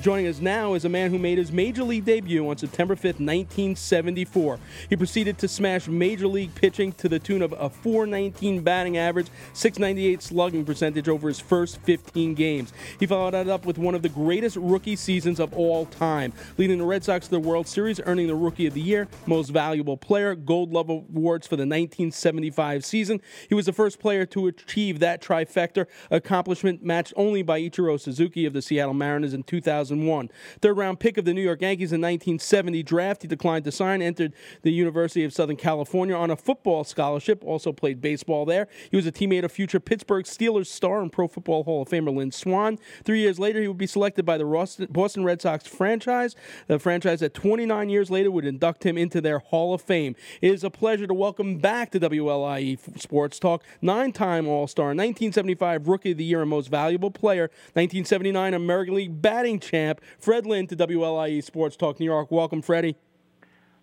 Joining 0.00 0.28
us 0.28 0.40
now 0.40 0.72
is 0.72 0.86
a 0.86 0.88
man 0.88 1.10
who 1.10 1.18
made 1.18 1.36
his 1.36 1.52
major 1.52 1.84
league 1.84 2.06
debut 2.06 2.48
on 2.48 2.56
September 2.56 2.96
5th, 2.96 3.20
1974. 3.20 4.58
He 4.88 4.96
proceeded 4.96 5.36
to 5.36 5.46
smash 5.46 5.88
major 5.88 6.26
league 6.26 6.54
pitching 6.54 6.92
to 6.92 7.06
the 7.06 7.18
tune 7.18 7.42
of 7.42 7.52
a 7.52 7.68
419 7.68 8.62
batting 8.62 8.96
average, 8.96 9.26
698 9.52 10.22
slugging 10.22 10.64
percentage 10.64 11.06
over 11.06 11.28
his 11.28 11.38
first 11.38 11.82
15 11.82 12.32
games. 12.32 12.72
He 12.98 13.04
followed 13.04 13.32
that 13.32 13.48
up 13.48 13.66
with 13.66 13.76
one 13.76 13.94
of 13.94 14.00
the 14.00 14.08
greatest 14.08 14.56
rookie 14.56 14.96
seasons 14.96 15.38
of 15.38 15.52
all 15.52 15.84
time, 15.84 16.32
leading 16.56 16.78
the 16.78 16.86
Red 16.86 17.04
Sox 17.04 17.26
to 17.26 17.32
the 17.32 17.38
World 17.38 17.68
Series, 17.68 18.00
earning 18.06 18.28
the 18.28 18.34
Rookie 18.34 18.66
of 18.66 18.72
the 18.72 18.80
Year, 18.80 19.06
Most 19.26 19.50
Valuable 19.50 19.98
Player, 19.98 20.34
Gold 20.34 20.70
Glove 20.70 20.88
Awards 20.88 21.46
for 21.46 21.56
the 21.56 21.66
1975 21.66 22.86
season. 22.86 23.20
He 23.50 23.54
was 23.54 23.66
the 23.66 23.74
first 23.74 24.00
player 24.00 24.24
to 24.24 24.46
achieve 24.46 24.98
that 25.00 25.20
trifecta 25.20 25.84
accomplishment, 26.10 26.82
matched 26.82 27.12
only 27.16 27.42
by 27.42 27.60
Ichiro 27.60 28.00
Suzuki 28.00 28.46
of 28.46 28.54
the 28.54 28.62
Seattle 28.62 28.94
Mariners 28.94 29.34
in 29.34 29.42
2000. 29.42 29.89
2001. 29.90 30.30
Third 30.60 30.76
round 30.76 31.00
pick 31.00 31.18
of 31.18 31.24
the 31.24 31.34
New 31.34 31.42
York 31.42 31.60
Yankees 31.60 31.92
in 31.92 32.00
1970 32.00 32.82
draft. 32.82 33.22
He 33.22 33.28
declined 33.28 33.64
to 33.64 33.72
sign, 33.72 34.02
entered 34.02 34.32
the 34.62 34.72
University 34.72 35.24
of 35.24 35.32
Southern 35.32 35.56
California 35.56 36.14
on 36.14 36.30
a 36.30 36.36
football 36.36 36.84
scholarship, 36.84 37.42
also 37.44 37.72
played 37.72 38.00
baseball 38.00 38.44
there. 38.44 38.68
He 38.90 38.96
was 38.96 39.06
a 39.06 39.12
teammate 39.12 39.44
of 39.44 39.52
future 39.52 39.80
Pittsburgh 39.80 40.24
Steelers 40.24 40.66
star 40.66 41.00
and 41.00 41.12
Pro 41.12 41.28
Football 41.28 41.64
Hall 41.64 41.82
of 41.82 41.88
Famer 41.88 42.14
Lynn 42.14 42.30
Swann. 42.30 42.78
Three 43.04 43.20
years 43.20 43.38
later, 43.38 43.60
he 43.60 43.68
would 43.68 43.78
be 43.78 43.86
selected 43.86 44.24
by 44.24 44.38
the 44.38 44.88
Boston 44.90 45.24
Red 45.24 45.42
Sox 45.42 45.66
franchise, 45.66 46.36
the 46.66 46.78
franchise 46.78 47.20
that 47.20 47.34
29 47.34 47.88
years 47.88 48.10
later 48.10 48.30
would 48.30 48.44
induct 48.44 48.84
him 48.84 48.96
into 48.96 49.20
their 49.20 49.38
Hall 49.38 49.74
of 49.74 49.82
Fame. 49.82 50.14
It 50.40 50.52
is 50.52 50.64
a 50.64 50.70
pleasure 50.70 51.06
to 51.06 51.14
welcome 51.14 51.58
back 51.58 51.90
to 51.92 52.00
WLIE 52.00 53.00
Sports 53.00 53.38
Talk, 53.38 53.64
nine 53.82 54.12
time 54.12 54.46
All 54.46 54.66
Star, 54.66 54.86
1975 54.86 55.88
Rookie 55.88 56.12
of 56.12 56.18
the 56.18 56.24
Year 56.24 56.40
and 56.40 56.50
Most 56.50 56.68
Valuable 56.68 57.10
Player, 57.10 57.50
1979 57.74 58.54
American 58.54 58.94
League 58.94 59.20
Batting 59.22 59.58
Champ 59.58 59.79
champ, 59.80 60.00
Fred 60.18 60.46
Lynn 60.46 60.66
to 60.68 60.76
WLIE 60.76 61.42
Sports 61.42 61.76
Talk 61.76 62.00
New 62.00 62.06
York. 62.06 62.30
Welcome, 62.30 62.62
Freddie. 62.62 62.96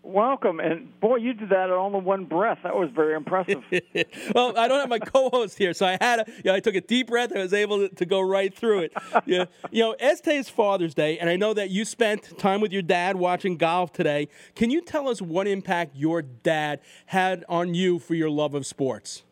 Welcome, 0.03 0.61
and 0.61 0.97
boy, 1.01 1.17
you 1.17 1.33
did 1.33 1.49
that 1.49 1.69
all 1.69 1.93
in 1.97 2.05
one 2.05 2.23
breath. 2.23 2.59
That 2.63 2.77
was 2.77 2.89
very 2.91 3.13
impressive. 3.13 3.61
well, 4.33 4.57
I 4.57 4.69
don't 4.69 4.79
have 4.79 4.87
my 4.87 4.99
co-host 4.99 5.57
here, 5.57 5.73
so 5.73 5.85
I 5.85 5.97
had 5.99 6.19
a, 6.19 6.25
you 6.27 6.43
know, 6.45 6.53
I 6.53 6.61
took 6.61 6.75
a 6.75 6.81
deep 6.81 7.07
breath. 7.07 7.35
I 7.35 7.39
was 7.39 7.51
able 7.51 7.79
to, 7.79 7.93
to 7.93 8.05
go 8.05 8.21
right 8.21 8.53
through 8.53 8.83
it. 8.83 8.93
yeah, 9.25 9.45
you 9.69 9.83
know, 9.83 9.93
as 9.99 10.21
today's 10.21 10.47
Father's 10.47 10.93
Day, 10.93 11.19
and 11.19 11.29
I 11.29 11.35
know 11.35 11.53
that 11.53 11.71
you 11.71 11.83
spent 11.83 12.37
time 12.37 12.61
with 12.61 12.71
your 12.71 12.83
dad 12.83 13.17
watching 13.17 13.57
golf 13.57 13.91
today. 13.91 14.29
Can 14.55 14.69
you 14.69 14.79
tell 14.79 15.09
us 15.09 15.21
what 15.21 15.45
impact 15.45 15.93
your 15.93 16.21
dad 16.21 16.79
had 17.07 17.43
on 17.49 17.73
you 17.73 17.99
for 17.99 18.13
your 18.13 18.29
love 18.29 18.53
of 18.53 18.65
sports? 18.65 19.23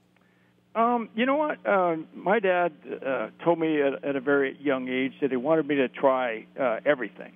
Um, 0.75 1.09
you 1.15 1.25
know 1.25 1.37
what? 1.37 1.65
Uh, 1.65 1.95
my 2.13 2.39
dad 2.39 2.73
uh, 3.05 3.29
told 3.43 3.59
me 3.59 3.81
at, 3.81 4.03
at 4.03 4.15
a 4.17 4.19
very 4.19 4.57
young 4.61 4.89
age 4.89 5.13
that 5.21 5.31
he 5.31 5.37
wanted 5.37 5.67
me 5.67 5.75
to 5.75 5.87
try 5.87 6.45
uh, 6.59 6.79
everything. 6.85 7.31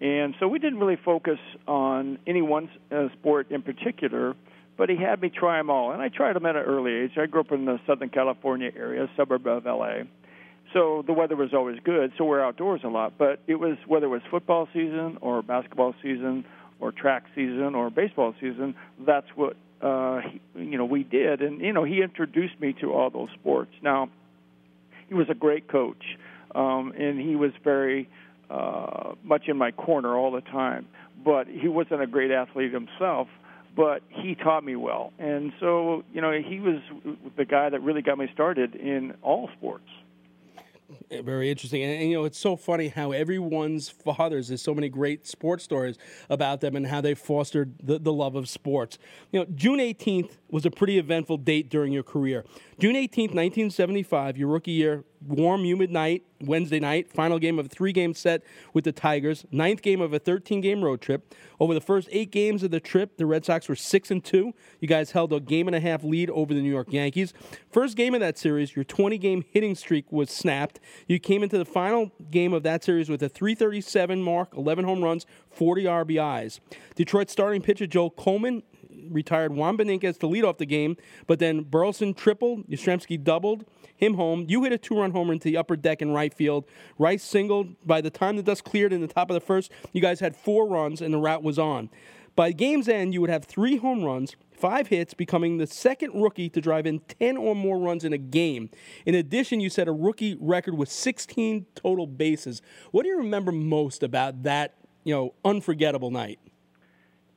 And 0.00 0.34
so 0.40 0.48
we 0.48 0.58
didn't 0.58 0.78
really 0.78 0.98
focus 1.04 1.38
on 1.66 2.18
any 2.26 2.40
one 2.40 2.70
uh, 2.90 3.08
sport 3.18 3.50
in 3.50 3.62
particular, 3.62 4.34
but 4.78 4.88
he 4.88 4.96
had 4.96 5.20
me 5.20 5.28
try 5.28 5.58
them 5.58 5.68
all. 5.68 5.92
And 5.92 6.00
I 6.00 6.08
tried 6.08 6.34
them 6.34 6.46
at 6.46 6.56
an 6.56 6.62
early 6.62 6.94
age. 6.94 7.10
I 7.18 7.26
grew 7.26 7.40
up 7.40 7.52
in 7.52 7.66
the 7.66 7.78
Southern 7.86 8.08
California 8.08 8.70
area, 8.74 9.06
suburb 9.16 9.46
of 9.46 9.66
LA. 9.66 10.04
So 10.72 11.02
the 11.06 11.12
weather 11.12 11.36
was 11.36 11.52
always 11.52 11.78
good, 11.82 12.12
so 12.16 12.24
we're 12.24 12.42
outdoors 12.42 12.82
a 12.84 12.88
lot. 12.88 13.14
But 13.18 13.40
it 13.46 13.56
was 13.56 13.76
whether 13.86 14.06
it 14.06 14.10
was 14.10 14.22
football 14.30 14.68
season 14.72 15.18
or 15.20 15.42
basketball 15.42 15.94
season 16.02 16.44
or 16.80 16.92
track 16.92 17.24
season 17.34 17.74
or 17.74 17.90
baseball 17.90 18.34
season, 18.40 18.74
that's 19.04 19.26
what 19.34 19.56
uh, 19.82 20.20
you 20.56 20.76
know, 20.76 20.84
we 20.84 21.04
did, 21.04 21.40
and 21.40 21.60
you 21.60 21.72
know, 21.72 21.84
he 21.84 22.02
introduced 22.02 22.60
me 22.60 22.74
to 22.80 22.92
all 22.92 23.10
those 23.10 23.28
sports. 23.40 23.72
Now, 23.82 24.10
he 25.08 25.14
was 25.14 25.28
a 25.30 25.34
great 25.34 25.68
coach, 25.68 26.02
um, 26.54 26.92
and 26.98 27.20
he 27.20 27.36
was 27.36 27.52
very 27.62 28.08
uh, 28.50 29.12
much 29.22 29.48
in 29.48 29.56
my 29.56 29.70
corner 29.70 30.16
all 30.16 30.32
the 30.32 30.40
time. 30.40 30.86
But 31.24 31.46
he 31.46 31.68
wasn't 31.68 32.02
a 32.02 32.06
great 32.06 32.30
athlete 32.30 32.72
himself. 32.72 33.28
But 33.76 34.02
he 34.08 34.34
taught 34.34 34.64
me 34.64 34.74
well, 34.74 35.12
and 35.20 35.52
so 35.60 36.02
you 36.12 36.20
know, 36.20 36.32
he 36.32 36.58
was 36.58 36.80
the 37.36 37.44
guy 37.44 37.68
that 37.68 37.80
really 37.80 38.02
got 38.02 38.18
me 38.18 38.28
started 38.34 38.74
in 38.74 39.14
all 39.22 39.48
sports. 39.56 39.88
Very 41.10 41.50
interesting. 41.50 41.82
And, 41.82 42.00
and, 42.00 42.10
you 42.10 42.16
know, 42.16 42.24
it's 42.24 42.38
so 42.38 42.56
funny 42.56 42.88
how 42.88 43.12
everyone's 43.12 43.90
fathers, 43.90 44.48
there's 44.48 44.62
so 44.62 44.74
many 44.74 44.88
great 44.88 45.26
sports 45.26 45.62
stories 45.62 45.98
about 46.30 46.60
them 46.62 46.76
and 46.76 46.86
how 46.86 47.02
they 47.02 47.14
fostered 47.14 47.74
the, 47.82 47.98
the 47.98 48.12
love 48.12 48.34
of 48.36 48.48
sports. 48.48 48.98
You 49.30 49.40
know, 49.40 49.46
June 49.54 49.80
18th 49.80 50.38
was 50.50 50.64
a 50.64 50.70
pretty 50.70 50.98
eventful 50.98 51.38
date 51.38 51.68
during 51.68 51.92
your 51.92 52.02
career. 52.02 52.44
June 52.78 52.94
18th, 52.94 53.34
1975, 53.34 54.38
your 54.38 54.48
rookie 54.48 54.70
year, 54.70 55.04
warm, 55.26 55.64
humid 55.64 55.90
night, 55.90 56.24
Wednesday 56.40 56.78
night, 56.78 57.12
final 57.12 57.38
game 57.38 57.58
of 57.58 57.66
a 57.66 57.68
three 57.68 57.92
game 57.92 58.14
set 58.14 58.42
with 58.72 58.84
the 58.84 58.92
Tigers, 58.92 59.44
ninth 59.50 59.82
game 59.82 60.00
of 60.00 60.12
a 60.12 60.18
13 60.18 60.60
game 60.60 60.82
road 60.82 61.00
trip. 61.00 61.34
Over 61.60 61.74
the 61.74 61.80
first 61.80 62.08
eight 62.12 62.30
games 62.30 62.62
of 62.62 62.70
the 62.70 62.80
trip, 62.80 63.16
the 63.16 63.26
Red 63.26 63.44
Sox 63.44 63.68
were 63.68 63.74
6 63.76 64.10
and 64.10 64.24
2. 64.24 64.52
You 64.80 64.88
guys 64.88 65.12
held 65.12 65.32
a 65.32 65.40
game 65.40 65.66
and 65.66 65.74
a 65.74 65.80
half 65.80 66.04
lead 66.04 66.30
over 66.30 66.54
the 66.54 66.60
New 66.60 66.70
York 66.70 66.92
Yankees. 66.92 67.32
First 67.70 67.96
game 67.96 68.14
of 68.14 68.20
that 68.20 68.38
series, 68.38 68.76
your 68.76 68.84
20 68.84 69.18
game 69.18 69.44
hitting 69.50 69.74
streak 69.74 70.10
was 70.12 70.30
snapped. 70.30 70.78
You 71.06 71.18
came 71.18 71.42
into 71.42 71.58
the 71.58 71.64
final 71.64 72.12
game 72.30 72.52
of 72.52 72.62
that 72.62 72.84
series 72.84 73.08
with 73.08 73.22
a 73.22 73.28
337 73.28 74.22
mark, 74.22 74.54
11 74.56 74.84
home 74.84 75.02
runs, 75.02 75.26
40 75.50 75.84
RBIs. 75.84 76.60
Detroit 76.94 77.30
starting 77.30 77.62
pitcher 77.62 77.86
Joe 77.86 78.10
Coleman 78.10 78.62
retired 79.10 79.52
Juan 79.52 79.76
Beniquez 79.76 80.18
to 80.18 80.26
lead 80.26 80.44
off 80.44 80.58
the 80.58 80.66
game, 80.66 80.96
but 81.26 81.38
then 81.38 81.62
Burleson 81.62 82.14
tripled, 82.14 82.66
Yastrzemski 82.68 83.22
doubled, 83.22 83.64
him 83.98 84.14
home. 84.14 84.46
You 84.48 84.62
hit 84.64 84.72
a 84.72 84.78
two-run 84.78 85.10
homer 85.10 85.32
into 85.32 85.44
the 85.44 85.56
upper 85.56 85.76
deck 85.76 86.00
in 86.00 86.12
right 86.12 86.32
field. 86.32 86.64
Rice 86.98 87.22
singled. 87.22 87.74
By 87.84 88.00
the 88.00 88.10
time 88.10 88.36
the 88.36 88.42
dust 88.42 88.64
cleared 88.64 88.92
in 88.92 89.00
the 89.00 89.08
top 89.08 89.28
of 89.28 89.34
the 89.34 89.40
first, 89.40 89.70
you 89.92 90.00
guys 90.00 90.20
had 90.20 90.34
four 90.34 90.66
runs 90.66 91.02
and 91.02 91.12
the 91.12 91.18
route 91.18 91.42
was 91.42 91.58
on. 91.58 91.90
By 92.36 92.52
game's 92.52 92.88
end, 92.88 93.12
you 93.12 93.20
would 93.20 93.30
have 93.30 93.44
three 93.44 93.78
home 93.78 94.04
runs, 94.04 94.36
five 94.52 94.86
hits, 94.86 95.12
becoming 95.12 95.58
the 95.58 95.66
second 95.66 96.12
rookie 96.14 96.48
to 96.50 96.60
drive 96.60 96.86
in 96.86 97.00
10 97.00 97.36
or 97.36 97.56
more 97.56 97.80
runs 97.80 98.04
in 98.04 98.12
a 98.12 98.18
game. 98.18 98.70
In 99.04 99.16
addition, 99.16 99.58
you 99.58 99.68
set 99.68 99.88
a 99.88 99.92
rookie 99.92 100.36
record 100.40 100.74
with 100.74 100.88
16 100.88 101.66
total 101.74 102.06
bases. 102.06 102.62
What 102.92 103.02
do 103.02 103.08
you 103.08 103.18
remember 103.18 103.50
most 103.50 104.04
about 104.04 104.44
that, 104.44 104.74
you 105.02 105.12
know, 105.12 105.34
unforgettable 105.44 106.12
night? 106.12 106.38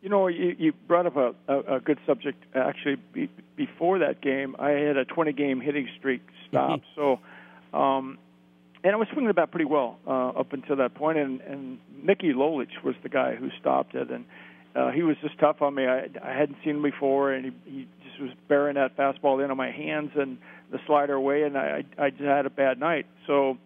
You 0.02 0.10
know, 0.10 0.28
you, 0.28 0.56
you 0.58 0.74
brought 0.88 1.06
up 1.06 1.16
a, 1.16 1.34
a, 1.48 1.76
a 1.76 1.80
good 1.80 2.00
subject. 2.08 2.44
Actually, 2.56 2.96
be, 3.14 3.30
before 3.56 4.00
that 4.00 4.22
game, 4.22 4.56
I 4.58 4.72
had 4.72 4.98
a 4.98 5.06
20-game 5.06 5.62
hitting 5.62 5.88
streak 6.00 6.22
stop. 6.50 6.82
So, 6.96 7.20
um, 7.74 8.18
and 8.84 8.94
I 8.94 8.96
was 8.96 9.08
swinging 9.12 9.28
the 9.28 9.34
bat 9.34 9.52
pretty 9.52 9.66
well 9.66 10.00
uh, 10.08 10.30
up 10.30 10.54
until 10.54 10.78
that 10.78 10.96
point. 10.96 11.18
And, 11.18 11.40
and 11.42 11.78
Mickey 12.04 12.34
Lolich 12.34 12.84
was 12.84 12.96
the 13.04 13.10
guy 13.10 13.36
who 13.36 13.50
stopped 13.60 13.94
it, 13.94 14.10
and 14.10 14.26
uh, 14.76 14.92
he 14.92 15.04
was 15.04 15.18
just 15.22 15.38
tough 15.40 15.62
on 15.62 15.76
me. 15.76 15.86
I, 15.86 16.08
I 16.24 16.34
hadn't 16.34 16.58
seen 16.64 16.78
him 16.78 16.82
before, 16.82 17.32
and 17.32 17.46
he, 17.46 17.72
he 17.72 17.88
just 18.08 18.20
was 18.20 18.32
bearing 18.48 18.76
that 18.76 18.98
fastball 18.98 19.44
in 19.44 19.52
on 19.52 19.58
my 19.58 19.72
hands 19.72 20.12
and 20.16 20.38
the 20.72 20.80
slider 20.88 21.14
away, 21.14 21.44
and 21.44 21.58
I, 21.58 21.84
I 21.98 22.10
just 22.10 22.24
had 22.24 22.46
a 22.46 22.50
bad 22.50 22.80
night. 22.80 23.06
So, 23.28 23.58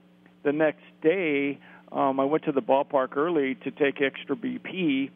the 0.44 0.52
next 0.52 0.84
day, 1.02 1.60
um, 1.92 2.20
I 2.20 2.26
went 2.26 2.44
to 2.44 2.52
the 2.52 2.62
ballpark 2.62 3.16
early 3.16 3.56
to 3.64 3.72
take 3.72 4.02
extra 4.02 4.36
BP 4.36 5.10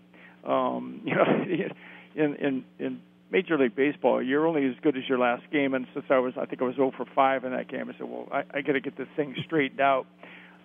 um, 0.46 1.02
you 1.06 1.16
know, 1.16 1.26
in 2.16 2.36
in 2.36 2.64
in 2.80 3.02
Major 3.32 3.58
League 3.58 3.76
Baseball, 3.76 4.22
you're 4.22 4.48
only 4.48 4.66
as 4.66 4.76
good 4.82 4.98
as 4.98 5.04
your 5.08 5.20
last 5.20 5.44
game. 5.52 5.74
And 5.74 5.86
since 5.94 6.06
I 6.10 6.18
was, 6.20 6.34
I 6.40 6.46
think 6.46 6.62
I 6.62 6.66
was 6.66 6.76
0 6.76 6.92
for 6.98 7.06
5 7.14 7.44
in 7.44 7.52
that 7.52 7.68
game, 7.68 7.88
I 7.88 7.98
said, 7.98 8.10
well, 8.10 8.28
I, 8.32 8.44
I 8.52 8.62
got 8.62 8.74
to 8.74 8.82
get 8.82 8.98
this 8.98 9.08
thing 9.16 9.36
straightened 9.46 9.80
out. 9.80 10.08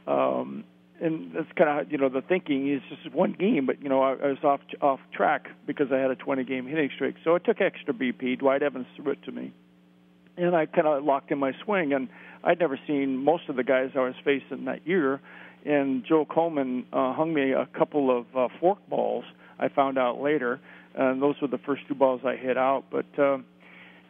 Um, 0.06 0.64
and 1.00 1.32
that's 1.34 1.50
kind 1.56 1.80
of 1.80 1.90
you 1.90 1.98
know 1.98 2.08
the 2.08 2.22
thinking 2.22 2.72
is 2.72 2.80
just 2.88 3.14
one 3.14 3.32
game, 3.32 3.66
but 3.66 3.82
you 3.82 3.88
know 3.88 4.02
I, 4.02 4.12
I 4.12 4.26
was 4.28 4.38
off 4.44 4.60
off 4.80 5.00
track 5.12 5.48
because 5.66 5.88
I 5.92 5.98
had 5.98 6.10
a 6.10 6.16
20 6.16 6.44
game 6.44 6.66
hitting 6.66 6.90
streak. 6.94 7.16
So 7.24 7.34
I 7.34 7.38
took 7.38 7.60
extra 7.60 7.92
BP. 7.92 8.38
Dwight 8.38 8.62
Evans 8.62 8.86
threw 8.96 9.12
it 9.12 9.22
to 9.24 9.32
me, 9.32 9.52
and 10.36 10.54
I 10.54 10.66
kind 10.66 10.86
of 10.86 11.04
locked 11.04 11.30
in 11.32 11.38
my 11.38 11.52
swing. 11.64 11.92
And 11.92 12.08
I'd 12.44 12.60
never 12.60 12.78
seen 12.86 13.16
most 13.16 13.48
of 13.48 13.56
the 13.56 13.64
guys 13.64 13.90
I 13.96 14.00
was 14.00 14.14
facing 14.24 14.66
that 14.66 14.86
year. 14.86 15.20
And 15.66 16.04
Joe 16.06 16.26
Coleman 16.26 16.86
uh, 16.92 17.14
hung 17.14 17.32
me 17.32 17.52
a 17.52 17.66
couple 17.76 18.16
of 18.16 18.26
uh, 18.36 18.48
fork 18.60 18.78
balls 18.88 19.24
I 19.58 19.68
found 19.68 19.98
out 19.98 20.20
later, 20.20 20.60
and 20.94 21.20
those 21.22 21.36
were 21.40 21.48
the 21.48 21.58
first 21.58 21.82
two 21.88 21.94
balls 21.94 22.22
I 22.24 22.36
hit 22.36 22.56
out. 22.56 22.84
But 22.90 23.06
uh, 23.18 23.38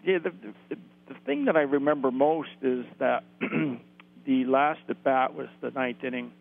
yeah, 0.05 0.19
the, 0.19 0.33
the 0.69 0.77
the 1.09 1.15
thing 1.27 1.47
that 1.47 1.57
I 1.57 1.63
remember 1.63 2.11
most 2.11 2.51
is 2.63 2.85
that 2.99 3.25
the 3.41 4.45
last 4.45 4.81
at 4.89 5.03
bat 5.05 5.35
was 5.35 5.49
the 5.61 5.71
ninth 5.71 6.03
inning, 6.03 6.33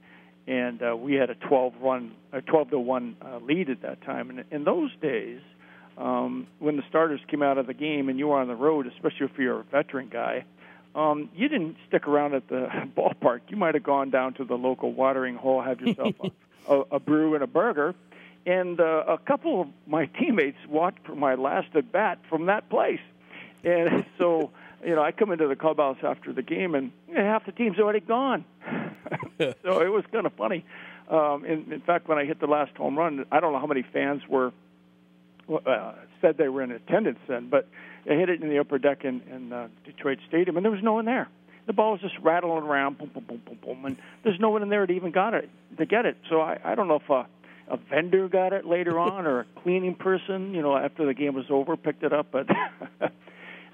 and 0.47 0.81
uh, 0.81 0.95
we 0.95 1.15
had 1.15 1.29
a 1.29 1.35
12 1.35 1.73
run, 1.81 2.13
a 2.31 2.41
12 2.41 2.71
to 2.71 2.79
one 2.79 3.15
uh, 3.21 3.39
lead 3.39 3.69
at 3.69 3.81
that 3.81 4.01
time. 4.03 4.29
And 4.29 4.45
in 4.51 4.63
those 4.63 4.91
days, 5.01 5.41
um, 5.97 6.47
when 6.59 6.77
the 6.77 6.83
starters 6.89 7.19
came 7.29 7.43
out 7.43 7.57
of 7.57 7.67
the 7.67 7.73
game 7.73 8.09
and 8.09 8.17
you 8.17 8.27
were 8.27 8.39
on 8.39 8.47
the 8.47 8.55
road, 8.55 8.87
especially 8.87 9.27
if 9.27 9.37
you're 9.37 9.61
a 9.61 9.63
veteran 9.63 10.09
guy, 10.11 10.45
um, 10.95 11.29
you 11.35 11.47
didn't 11.47 11.75
stick 11.87 12.07
around 12.07 12.33
at 12.35 12.47
the 12.47 12.67
ballpark. 12.97 13.41
You 13.49 13.57
might 13.57 13.73
have 13.73 13.83
gone 13.83 14.09
down 14.09 14.33
to 14.35 14.45
the 14.45 14.55
local 14.55 14.93
watering 14.93 15.35
hole, 15.35 15.61
have 15.61 15.81
yourself 15.81 16.15
a, 16.67 16.73
a, 16.73 16.81
a 16.91 16.99
brew 16.99 17.35
and 17.35 17.43
a 17.43 17.47
burger. 17.47 17.95
And 18.45 18.79
uh, 18.79 19.03
a 19.07 19.17
couple 19.17 19.61
of 19.61 19.67
my 19.87 20.05
teammates 20.05 20.57
watched 20.67 21.05
for 21.05 21.15
my 21.15 21.35
last 21.35 21.75
at 21.75 21.91
bat 21.91 22.19
from 22.29 22.47
that 22.47 22.69
place. 22.69 22.99
And 23.63 24.05
so, 24.17 24.51
you 24.85 24.95
know, 24.95 25.01
I 25.01 25.11
come 25.11 25.31
into 25.31 25.47
the 25.47 25.55
clubhouse 25.55 25.97
after 26.03 26.33
the 26.33 26.41
game, 26.41 26.75
and 26.75 26.91
half 27.15 27.45
the 27.45 27.51
team's 27.51 27.79
already 27.79 28.01
gone. 28.01 28.43
so 29.39 29.81
it 29.81 29.91
was 29.91 30.03
kind 30.11 30.25
of 30.25 30.33
funny. 30.33 30.65
Um, 31.09 31.45
in, 31.45 31.71
in 31.71 31.81
fact, 31.81 32.07
when 32.07 32.17
I 32.17 32.25
hit 32.25 32.39
the 32.39 32.47
last 32.47 32.75
home 32.75 32.97
run, 32.97 33.25
I 33.31 33.39
don't 33.39 33.53
know 33.53 33.59
how 33.59 33.67
many 33.67 33.83
fans 33.93 34.21
were 34.27 34.51
uh, 35.49 35.93
said 36.21 36.37
they 36.37 36.47
were 36.47 36.61
in 36.61 36.71
attendance 36.71 37.19
then, 37.27 37.49
but 37.49 37.67
I 38.09 38.13
hit 38.13 38.29
it 38.29 38.41
in 38.41 38.49
the 38.49 38.59
upper 38.59 38.77
deck 38.77 39.03
in, 39.03 39.21
in 39.29 39.51
uh, 39.51 39.67
Detroit 39.85 40.19
Stadium, 40.27 40.57
and 40.57 40.65
there 40.65 40.71
was 40.71 40.83
no 40.83 40.93
one 40.93 41.05
there. 41.05 41.27
The 41.65 41.73
ball 41.73 41.93
was 41.93 42.01
just 42.01 42.17
rattling 42.21 42.63
around, 42.63 42.97
boom, 42.97 43.11
boom, 43.13 43.23
boom, 43.25 43.41
boom, 43.45 43.57
boom, 43.63 43.85
and 43.85 43.97
there's 44.23 44.39
no 44.39 44.49
one 44.49 44.63
in 44.63 44.69
there 44.69 44.85
to 44.85 44.93
even 44.93 45.11
got 45.11 45.33
it 45.33 45.49
to 45.77 45.85
get 45.85 46.05
it. 46.05 46.17
So 46.29 46.41
I, 46.41 46.59
I 46.63 46.75
don't 46.75 46.87
know 46.87 46.99
if 47.03 47.09
a, 47.09 47.25
a 47.67 47.77
vendor 47.77 48.27
got 48.27 48.53
it 48.53 48.65
later 48.65 48.99
on 49.11 49.25
or 49.25 49.41
a 49.41 49.45
cleaning 49.61 49.95
person, 49.95 50.53
you 50.53 50.61
know, 50.61 50.75
after 50.75 51.05
the 51.05 51.13
game 51.13 51.35
was 51.35 51.45
over, 51.49 51.77
picked 51.77 52.03
it 52.03 52.13
up, 52.13 52.27
but. 52.31 52.47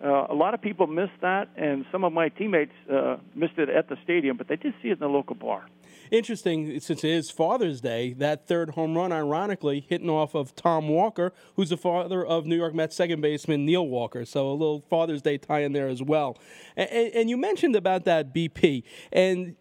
Uh, 0.04 0.28
a 0.30 0.34
lot 0.34 0.54
of 0.54 0.62
people 0.62 0.88
missed 0.88 1.20
that, 1.22 1.50
and 1.58 1.86
some 1.92 2.06
of 2.06 2.14
my 2.14 2.30
teammates 2.30 2.72
uh, 2.90 3.18
missed 3.36 3.58
it 3.58 3.68
at 3.68 3.90
the 3.90 3.98
stadium, 4.04 4.38
but 4.38 4.48
they 4.48 4.56
did 4.56 4.74
see 4.82 4.88
it 4.88 4.94
in 4.94 5.00
the 5.00 5.10
local 5.10 5.36
bar. 5.36 5.66
Interesting, 6.10 6.80
since 6.80 7.04
it 7.04 7.10
is 7.10 7.30
Father's 7.30 7.82
Day, 7.82 8.14
that 8.14 8.48
third 8.48 8.72
home 8.72 8.98
run, 8.98 9.12
ironically, 9.12 9.86
hitting 9.88 10.10
off 10.10 10.34
of 10.36 10.56
Tom 10.56 10.88
Walker, 10.88 11.34
who's 11.56 11.70
the 11.70 11.78
father 11.78 12.26
of 12.26 12.46
New 12.46 12.56
York 12.56 12.74
Mets 12.74 12.96
second 12.96 13.22
baseman 13.22 13.66
Neil 13.66 13.86
Walker. 13.86 14.26
So 14.26 14.50
a 14.50 14.54
little 14.54 14.86
Father's 14.90 15.22
Day 15.22 15.38
tie 15.38 15.62
in 15.62 15.74
there 15.74 15.90
as 15.90 16.02
well. 16.02 16.38
And, 16.78 16.90
and 16.90 17.30
you 17.30 17.38
mentioned 17.38 17.76
about 17.76 18.06
that 18.06 18.34
BP, 18.34 18.84
and 19.12 19.56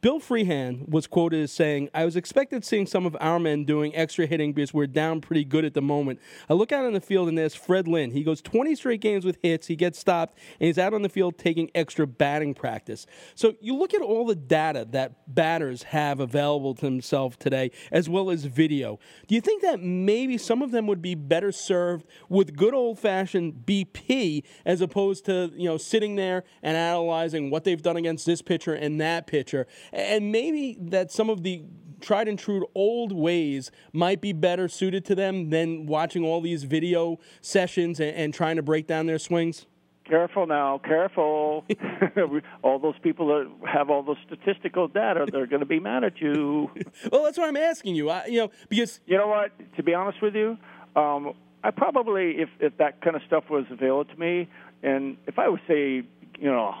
Bill 0.00 0.20
Freehan 0.20 0.84
was 0.88 1.06
quoted 1.06 1.42
as 1.42 1.52
saying, 1.52 1.88
I 1.94 2.04
was 2.04 2.16
expected 2.16 2.64
seeing 2.64 2.86
some 2.86 3.06
of 3.06 3.16
our 3.18 3.38
men 3.38 3.64
doing 3.64 3.94
extra 3.96 4.26
hitting 4.26 4.52
because 4.52 4.74
we're 4.74 4.86
down 4.86 5.20
pretty 5.20 5.44
good 5.44 5.64
at 5.64 5.74
the 5.74 5.80
moment. 5.80 6.20
I 6.50 6.52
look 6.54 6.70
out 6.70 6.84
on 6.84 6.92
the 6.92 7.00
field 7.00 7.28
and 7.28 7.38
there's 7.38 7.54
Fred 7.54 7.88
Lynn. 7.88 8.10
He 8.10 8.22
goes 8.22 8.42
20 8.42 8.74
straight 8.74 9.00
games 9.00 9.24
with 9.24 9.38
hits. 9.42 9.66
He 9.66 9.76
gets 9.76 9.98
stopped 9.98 10.38
and 10.60 10.66
he's 10.66 10.78
out 10.78 10.92
on 10.92 11.02
the 11.02 11.08
field 11.08 11.38
taking 11.38 11.70
extra 11.74 12.06
batting 12.06 12.54
practice. 12.54 13.06
So 13.34 13.54
you 13.60 13.74
look 13.76 13.94
at 13.94 14.02
all 14.02 14.26
the 14.26 14.34
data 14.34 14.86
that 14.90 15.34
batters 15.34 15.84
have 15.84 16.20
available 16.20 16.74
to 16.74 16.84
themselves 16.84 17.36
today, 17.38 17.70
as 17.90 18.08
well 18.08 18.30
as 18.30 18.44
video. 18.44 18.98
Do 19.26 19.34
you 19.34 19.40
think 19.40 19.62
that 19.62 19.80
maybe 19.80 20.36
some 20.36 20.62
of 20.62 20.72
them 20.72 20.86
would 20.86 21.02
be 21.02 21.14
better 21.14 21.52
served 21.52 22.06
with 22.28 22.54
good 22.56 22.74
old 22.74 22.98
fashioned 22.98 23.64
BP 23.64 24.42
as 24.64 24.80
opposed 24.80 25.24
to, 25.26 25.52
you 25.56 25.68
know, 25.68 25.78
sitting 25.78 26.16
there 26.16 26.44
and 26.62 26.76
analyzing 26.76 27.50
what 27.50 27.64
they've 27.64 27.82
done 27.82 27.96
against 27.96 28.26
this 28.26 28.42
pitcher 28.42 28.74
and 28.74 29.00
that 29.00 29.26
pitcher? 29.26 29.66
And 29.92 30.32
maybe 30.32 30.76
that 30.80 31.10
some 31.10 31.30
of 31.30 31.42
the 31.42 31.64
tried 32.00 32.28
and 32.28 32.38
true 32.38 32.66
old 32.74 33.12
ways 33.12 33.70
might 33.92 34.20
be 34.20 34.32
better 34.32 34.68
suited 34.68 35.04
to 35.06 35.14
them 35.14 35.50
than 35.50 35.86
watching 35.86 36.24
all 36.24 36.40
these 36.40 36.64
video 36.64 37.18
sessions 37.40 38.00
and, 38.00 38.14
and 38.16 38.34
trying 38.34 38.56
to 38.56 38.62
break 38.62 38.86
down 38.86 39.06
their 39.06 39.18
swings? 39.18 39.66
Careful 40.04 40.46
now, 40.46 40.78
careful. 40.78 41.64
all 42.62 42.78
those 42.78 42.94
people 43.02 43.26
that 43.28 43.68
have 43.68 43.90
all 43.90 44.04
the 44.04 44.14
statistical 44.24 44.86
data, 44.86 45.26
they're 45.30 45.48
going 45.48 45.60
to 45.60 45.66
be 45.66 45.80
mad 45.80 46.04
at 46.04 46.20
you. 46.20 46.70
well, 47.10 47.24
that's 47.24 47.36
what 47.36 47.48
I'm 47.48 47.56
asking 47.56 47.96
you. 47.96 48.10
I, 48.10 48.26
you 48.26 48.38
know, 48.38 48.50
because 48.68 49.00
you 49.06 49.16
know 49.18 49.26
what? 49.26 49.50
To 49.76 49.82
be 49.82 49.94
honest 49.94 50.22
with 50.22 50.36
you, 50.36 50.58
um, 50.94 51.32
I 51.64 51.72
probably, 51.72 52.36
if 52.38 52.48
if 52.60 52.76
that 52.78 53.00
kind 53.00 53.16
of 53.16 53.22
stuff 53.26 53.50
was 53.50 53.64
available 53.68 54.04
to 54.04 54.16
me, 54.16 54.48
and 54.84 55.16
if 55.26 55.40
I 55.40 55.48
would 55.48 55.62
say, 55.66 56.04
you 56.38 56.50
know, 56.50 56.72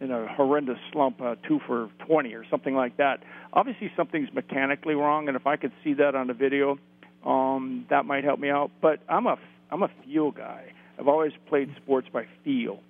in 0.00 0.10
a 0.10 0.26
horrendous 0.32 0.78
slump, 0.92 1.20
uh, 1.20 1.34
two 1.46 1.60
for 1.66 1.90
20 2.06 2.34
or 2.34 2.44
something 2.50 2.74
like 2.74 2.96
that. 2.98 3.22
Obviously, 3.52 3.90
something's 3.96 4.32
mechanically 4.32 4.94
wrong, 4.94 5.28
and 5.28 5.36
if 5.36 5.46
I 5.46 5.56
could 5.56 5.72
see 5.82 5.94
that 5.94 6.14
on 6.14 6.28
the 6.28 6.34
video, 6.34 6.78
um, 7.24 7.86
that 7.90 8.04
might 8.04 8.24
help 8.24 8.38
me 8.38 8.50
out. 8.50 8.70
But 8.80 9.00
I'm 9.08 9.26
a 9.26 9.36
I'm 9.70 9.82
a 9.82 9.90
feel 10.04 10.30
guy. 10.30 10.72
I've 10.98 11.08
always 11.08 11.32
played 11.48 11.74
sports 11.76 12.08
by 12.12 12.26
feel, 12.44 12.80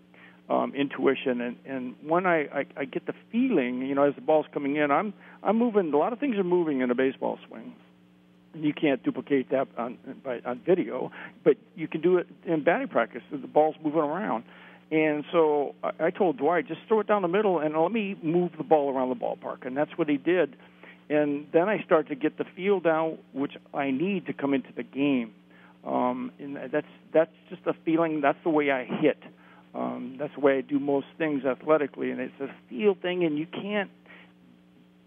um, 0.49 0.75
intuition, 0.75 1.41
and 1.41 1.57
and 1.65 1.95
when 2.03 2.27
I, 2.27 2.41
I 2.47 2.67
I 2.77 2.85
get 2.85 3.07
the 3.07 3.15
feeling, 3.33 3.83
you 3.83 3.95
know, 3.95 4.05
as 4.05 4.15
the 4.15 4.21
ball's 4.21 4.47
coming 4.53 4.77
in, 4.77 4.91
I'm 4.91 5.15
I'm 5.43 5.57
moving. 5.59 5.93
A 5.93 5.97
lot 5.97 6.13
of 6.13 6.19
things 6.19 6.37
are 6.37 6.45
moving 6.45 6.81
in 6.81 6.91
a 6.91 6.95
baseball 6.95 7.39
swing. 7.49 7.75
You 8.55 8.73
can't 8.75 9.03
duplicate 9.03 9.51
that 9.51 9.69
on 9.77 9.99
by, 10.25 10.41
on 10.45 10.61
video, 10.65 11.11
but 11.45 11.57
you 11.77 11.87
can 11.87 12.01
do 12.01 12.19
it 12.19 12.27
in 12.45 12.65
batting 12.65 12.89
practice. 12.89 13.23
The 13.31 13.39
ball's 13.39 13.77
moving 13.83 14.01
around 14.01 14.45
and 14.91 15.25
so 15.33 15.75
I 16.01 16.11
told 16.11 16.39
Dwight, 16.39 16.67
just 16.67 16.81
throw 16.89 17.01
it 17.01 17.07
down 17.07 17.23
the 17.23 17.29
middle 17.29 17.59
and 17.59 17.77
let 17.77 17.93
me 17.93 18.17
move 18.23 18.53
the 18.57 18.65
ball 18.65 18.91
around 18.91 19.11
the 19.11 19.17
ballpark. 19.17 19.67
And 19.67 19.77
that's 19.77 19.91
what 19.97 20.09
he 20.09 20.17
did. 20.17 20.57
And 21.11 21.47
then 21.53 21.69
I 21.69 21.83
start 21.85 22.09
to 22.09 22.15
get 22.15 22.39
the 22.39 22.45
feel 22.57 22.81
down, 22.81 23.19
which 23.33 23.53
I 23.75 23.91
need 23.91 24.27
to 24.27 24.33
come 24.33 24.55
into 24.55 24.71
the 24.75 24.83
game. 24.83 25.33
Um, 25.87 26.33
and 26.39 26.59
that's 26.73 26.87
that's 27.13 27.33
just 27.49 27.63
a 27.67 27.75
feeling. 27.85 28.21
That's 28.21 28.39
the 28.45 28.51
way 28.51 28.71
I 28.71 28.85
hit. 28.85 29.23
Um, 29.75 30.17
that's 30.19 30.35
the 30.35 30.41
way 30.41 30.59
I 30.59 30.61
do 30.63 30.79
most 30.79 31.07
things 31.19 31.45
athletically, 31.45 32.11
and 32.11 32.21
it's 32.21 32.41
a 32.41 32.49
feel 32.69 32.95
thing. 32.95 33.25
And 33.25 33.39
you 33.39 33.47
can't 33.47 33.91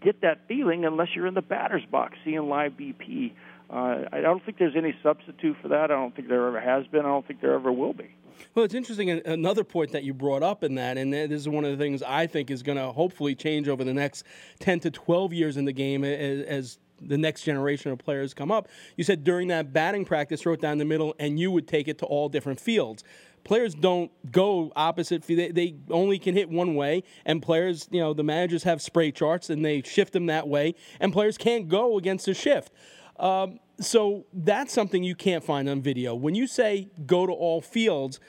get 0.02 0.22
that 0.22 0.40
feeling 0.48 0.84
unless 0.84 1.08
you're 1.14 1.26
in 1.26 1.34
the 1.34 1.42
batter's 1.42 1.84
box 1.90 2.14
seeing 2.24 2.48
live 2.48 2.72
BP. 2.72 3.32
Uh, 3.70 4.08
I 4.12 4.20
don't 4.20 4.44
think 4.44 4.58
there's 4.58 4.76
any 4.76 4.94
substitute 5.02 5.56
for 5.62 5.68
that. 5.68 5.84
I 5.84 5.94
don't 5.94 6.14
think 6.14 6.28
there 6.28 6.46
ever 6.48 6.60
has 6.60 6.86
been. 6.86 7.00
I 7.00 7.08
don't 7.08 7.26
think 7.26 7.40
there 7.40 7.54
ever 7.54 7.70
will 7.70 7.94
be. 7.94 8.10
Well, 8.54 8.64
it's 8.64 8.74
interesting. 8.74 9.10
Another 9.10 9.64
point 9.64 9.92
that 9.92 10.04
you 10.04 10.14
brought 10.14 10.42
up 10.42 10.64
in 10.64 10.74
that, 10.76 10.98
and 10.98 11.12
this 11.12 11.30
is 11.30 11.48
one 11.48 11.64
of 11.64 11.70
the 11.70 11.82
things 11.82 12.02
I 12.02 12.26
think 12.26 12.50
is 12.50 12.62
going 12.62 12.78
to 12.78 12.92
hopefully 12.92 13.34
change 13.34 13.68
over 13.68 13.84
the 13.84 13.94
next 13.94 14.24
10 14.60 14.80
to 14.80 14.90
12 14.90 15.32
years 15.32 15.56
in 15.56 15.64
the 15.64 15.72
game 15.72 16.04
as, 16.04 16.44
as 16.44 16.78
the 17.00 17.18
next 17.18 17.42
generation 17.42 17.90
of 17.90 17.98
players 17.98 18.34
come 18.34 18.50
up. 18.50 18.68
You 18.96 19.04
said 19.04 19.24
during 19.24 19.48
that 19.48 19.72
batting 19.72 20.04
practice, 20.04 20.42
throw 20.42 20.52
it 20.52 20.60
down 20.60 20.78
the 20.78 20.84
middle, 20.84 21.14
and 21.18 21.38
you 21.38 21.50
would 21.50 21.66
take 21.66 21.88
it 21.88 21.98
to 21.98 22.06
all 22.06 22.28
different 22.28 22.60
fields. 22.60 23.04
Players 23.44 23.74
don't 23.74 24.10
go 24.30 24.72
opposite. 24.76 25.22
They, 25.22 25.50
they 25.50 25.74
only 25.90 26.18
can 26.18 26.34
hit 26.34 26.48
one 26.48 26.74
way, 26.74 27.02
and 27.24 27.42
players, 27.42 27.88
you 27.90 28.00
know, 28.00 28.14
the 28.14 28.22
managers 28.22 28.62
have 28.62 28.80
spray 28.80 29.10
charts 29.10 29.50
and 29.50 29.64
they 29.64 29.82
shift 29.82 30.12
them 30.12 30.26
that 30.26 30.46
way, 30.46 30.74
and 31.00 31.12
players 31.12 31.36
can't 31.36 31.68
go 31.68 31.98
against 31.98 32.26
the 32.26 32.34
shift. 32.34 32.72
Um, 33.18 33.58
so 33.84 34.26
that's 34.32 34.72
something 34.72 35.02
you 35.02 35.14
can't 35.14 35.44
find 35.44 35.68
on 35.68 35.82
video. 35.82 36.14
When 36.14 36.34
you 36.34 36.46
say 36.46 36.88
go 37.06 37.26
to 37.26 37.32
all 37.32 37.60
fields, 37.60 38.20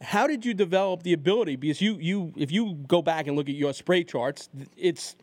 how 0.00 0.26
did 0.26 0.44
you 0.44 0.54
develop 0.54 1.02
the 1.02 1.12
ability? 1.12 1.56
Because 1.56 1.80
you, 1.80 1.96
you 2.00 2.32
if 2.36 2.50
you 2.50 2.74
go 2.86 3.02
back 3.02 3.26
and 3.26 3.36
look 3.36 3.48
at 3.48 3.54
your 3.54 3.72
spray 3.72 4.04
charts, 4.04 4.48
it's 4.76 5.16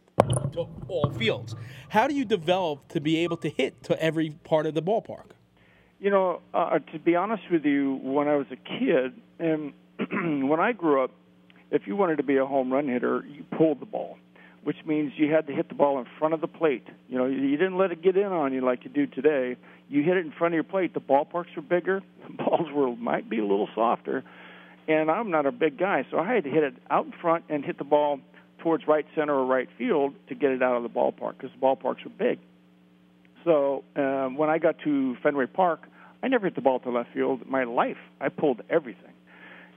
to 0.54 0.68
all 0.88 1.12
fields. 1.12 1.56
How 1.90 2.08
do 2.08 2.16
you 2.16 2.26
develop 2.26 2.88
to 2.90 3.02
be 3.02 3.18
able 3.18 3.38
to 3.38 3.50
hit 3.50 3.84
to 3.84 4.02
every 4.02 4.32
part 4.44 4.66
of 4.66 4.74
the 4.74 4.82
ballpark? 4.82 5.32
You 6.00 6.12
know, 6.12 6.42
uh, 6.54 6.80
to 6.80 7.00
be 7.00 7.16
honest 7.16 7.44
with 7.52 7.66
you, 7.66 8.00
when 8.04 8.28
I 8.28 8.36
was 8.36 8.48
a 8.52 8.56
kid, 8.56 9.14
and 9.40 9.74
when 10.50 10.60
I 10.60 10.72
grew 10.74 11.04
up, 11.04 11.12
if 11.72 11.88
you 11.88 11.96
wanted 11.96 12.18
to 12.18 12.24
be 12.24 12.38
a 12.38 12.46
home 12.46 12.72
run 12.72 12.88
hitter, 12.88 13.26
you 13.28 13.44
pulled 13.58 13.80
the 13.80 13.86
ball 13.86 14.18
which 14.68 14.86
means 14.86 15.14
you 15.16 15.32
had 15.32 15.48
to 15.48 15.54
hit 15.54 15.70
the 15.70 15.76
ball 15.76 15.98
in 15.98 16.06
front 16.20 16.34
of 16.34 16.42
the 16.42 16.48
plate. 16.48 16.86
You 17.08 17.18
know, 17.18 17.26
you 17.26 17.56
didn't 17.56 17.78
let 17.78 17.94
it 17.94 18.02
get 18.02 18.18
in 18.18 18.26
on 18.26 18.52
you 18.52 18.60
like 18.60 18.84
you 18.84 18.90
do 18.90 19.08
today. 19.08 19.56
You 19.90 20.04
hit 20.04 20.18
it 20.18 20.26
in 20.26 20.32
front 20.32 20.54
of 20.54 20.56
your 20.56 20.64
plate. 20.64 20.94
The 20.94 21.00
ballparks 21.00 21.56
were 21.56 21.62
bigger, 21.62 22.02
the 22.28 22.34
balls 22.34 22.68
were 22.74 22.96
might 22.96 23.30
be 23.30 23.40
a 23.40 23.46
little 23.46 23.70
softer, 23.74 24.24
and 24.88 25.10
I'm 25.12 25.32
not 25.32 25.46
a 25.46 25.52
big 25.52 25.78
guy, 25.78 26.06
so 26.12 26.20
I 26.20 26.34
had 26.34 26.44
to 26.46 26.50
hit 26.50 26.64
it 26.64 26.74
out 26.90 27.06
in 27.06 27.14
front 27.22 27.46
and 27.50 27.64
hit 27.64 27.78
the 27.78 27.84
ball 27.84 28.20
towards 28.60 28.88
right 28.88 29.06
center 29.16 29.34
or 29.34 29.46
right 29.46 29.70
field 29.78 30.14
to 30.30 30.36
get 30.36 30.52
it 30.52 30.64
out 30.64 30.76
of 30.76 30.84
the 30.84 30.90
ballpark 30.90 31.38
because 31.38 31.52
the 31.52 31.66
ballparks 31.66 32.04
were 32.04 32.12
big. 32.18 32.40
So 33.44 33.84
um, 33.96 34.36
when 34.36 34.50
I 34.50 34.58
got 34.58 34.80
to 34.84 35.16
Fenway 35.24 35.46
Park, 35.46 35.88
I 36.24 36.28
never 36.28 36.48
hit 36.48 36.56
the 36.56 36.62
ball 36.62 36.80
to 36.80 36.90
left 36.90 37.14
field 37.14 37.44
in 37.44 37.52
my 37.52 37.64
life. 37.64 37.98
I 38.20 38.30
pulled 38.30 38.62
everything. 38.70 39.14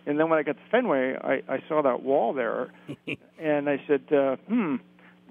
And 0.06 0.18
then 0.18 0.30
when 0.30 0.38
I 0.38 0.42
got 0.42 0.56
to 0.56 0.62
Fenway, 0.70 1.14
I, 1.22 1.42
I 1.48 1.62
saw 1.68 1.82
that 1.82 2.02
wall 2.02 2.32
there, 2.32 2.72
and 3.38 3.68
I 3.68 3.82
said, 3.86 4.02
uh, 4.12 4.36
"Hmm, 4.48 4.76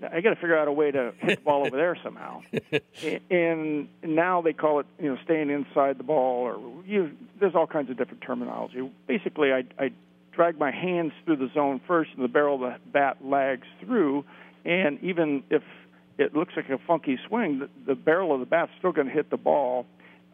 I 0.03 0.21
got 0.21 0.29
to 0.29 0.35
figure 0.35 0.57
out 0.57 0.67
a 0.67 0.71
way 0.71 0.91
to 0.91 1.13
hit 1.19 1.39
the 1.39 1.43
ball 1.43 1.65
over 1.65 1.75
there 1.75 1.97
somehow." 2.03 2.41
and 3.29 3.87
now 4.03 4.41
they 4.41 4.53
call 4.53 4.79
it, 4.79 4.85
you 4.99 5.09
know, 5.09 5.17
staying 5.23 5.49
inside 5.49 5.97
the 5.97 6.03
ball, 6.03 6.43
or 6.43 6.83
you, 6.85 7.11
there's 7.39 7.55
all 7.55 7.67
kinds 7.67 7.89
of 7.89 7.97
different 7.97 8.21
terminology. 8.21 8.89
Basically, 9.07 9.51
I, 9.51 9.63
I 9.77 9.91
drag 10.31 10.57
my 10.57 10.71
hands 10.71 11.13
through 11.25 11.37
the 11.37 11.49
zone 11.53 11.81
first, 11.87 12.11
and 12.15 12.23
the 12.23 12.29
barrel 12.29 12.55
of 12.55 12.61
the 12.61 12.77
bat 12.91 13.17
lags 13.23 13.67
through. 13.81 14.25
And 14.65 15.01
even 15.03 15.43
if 15.49 15.63
it 16.17 16.35
looks 16.35 16.53
like 16.55 16.69
a 16.69 16.77
funky 16.85 17.17
swing, 17.27 17.59
the, 17.59 17.69
the 17.87 17.95
barrel 17.95 18.33
of 18.33 18.39
the 18.39 18.45
bat's 18.45 18.71
still 18.77 18.91
going 18.91 19.07
to 19.07 19.13
hit 19.13 19.29
the 19.29 19.37
ball. 19.37 19.85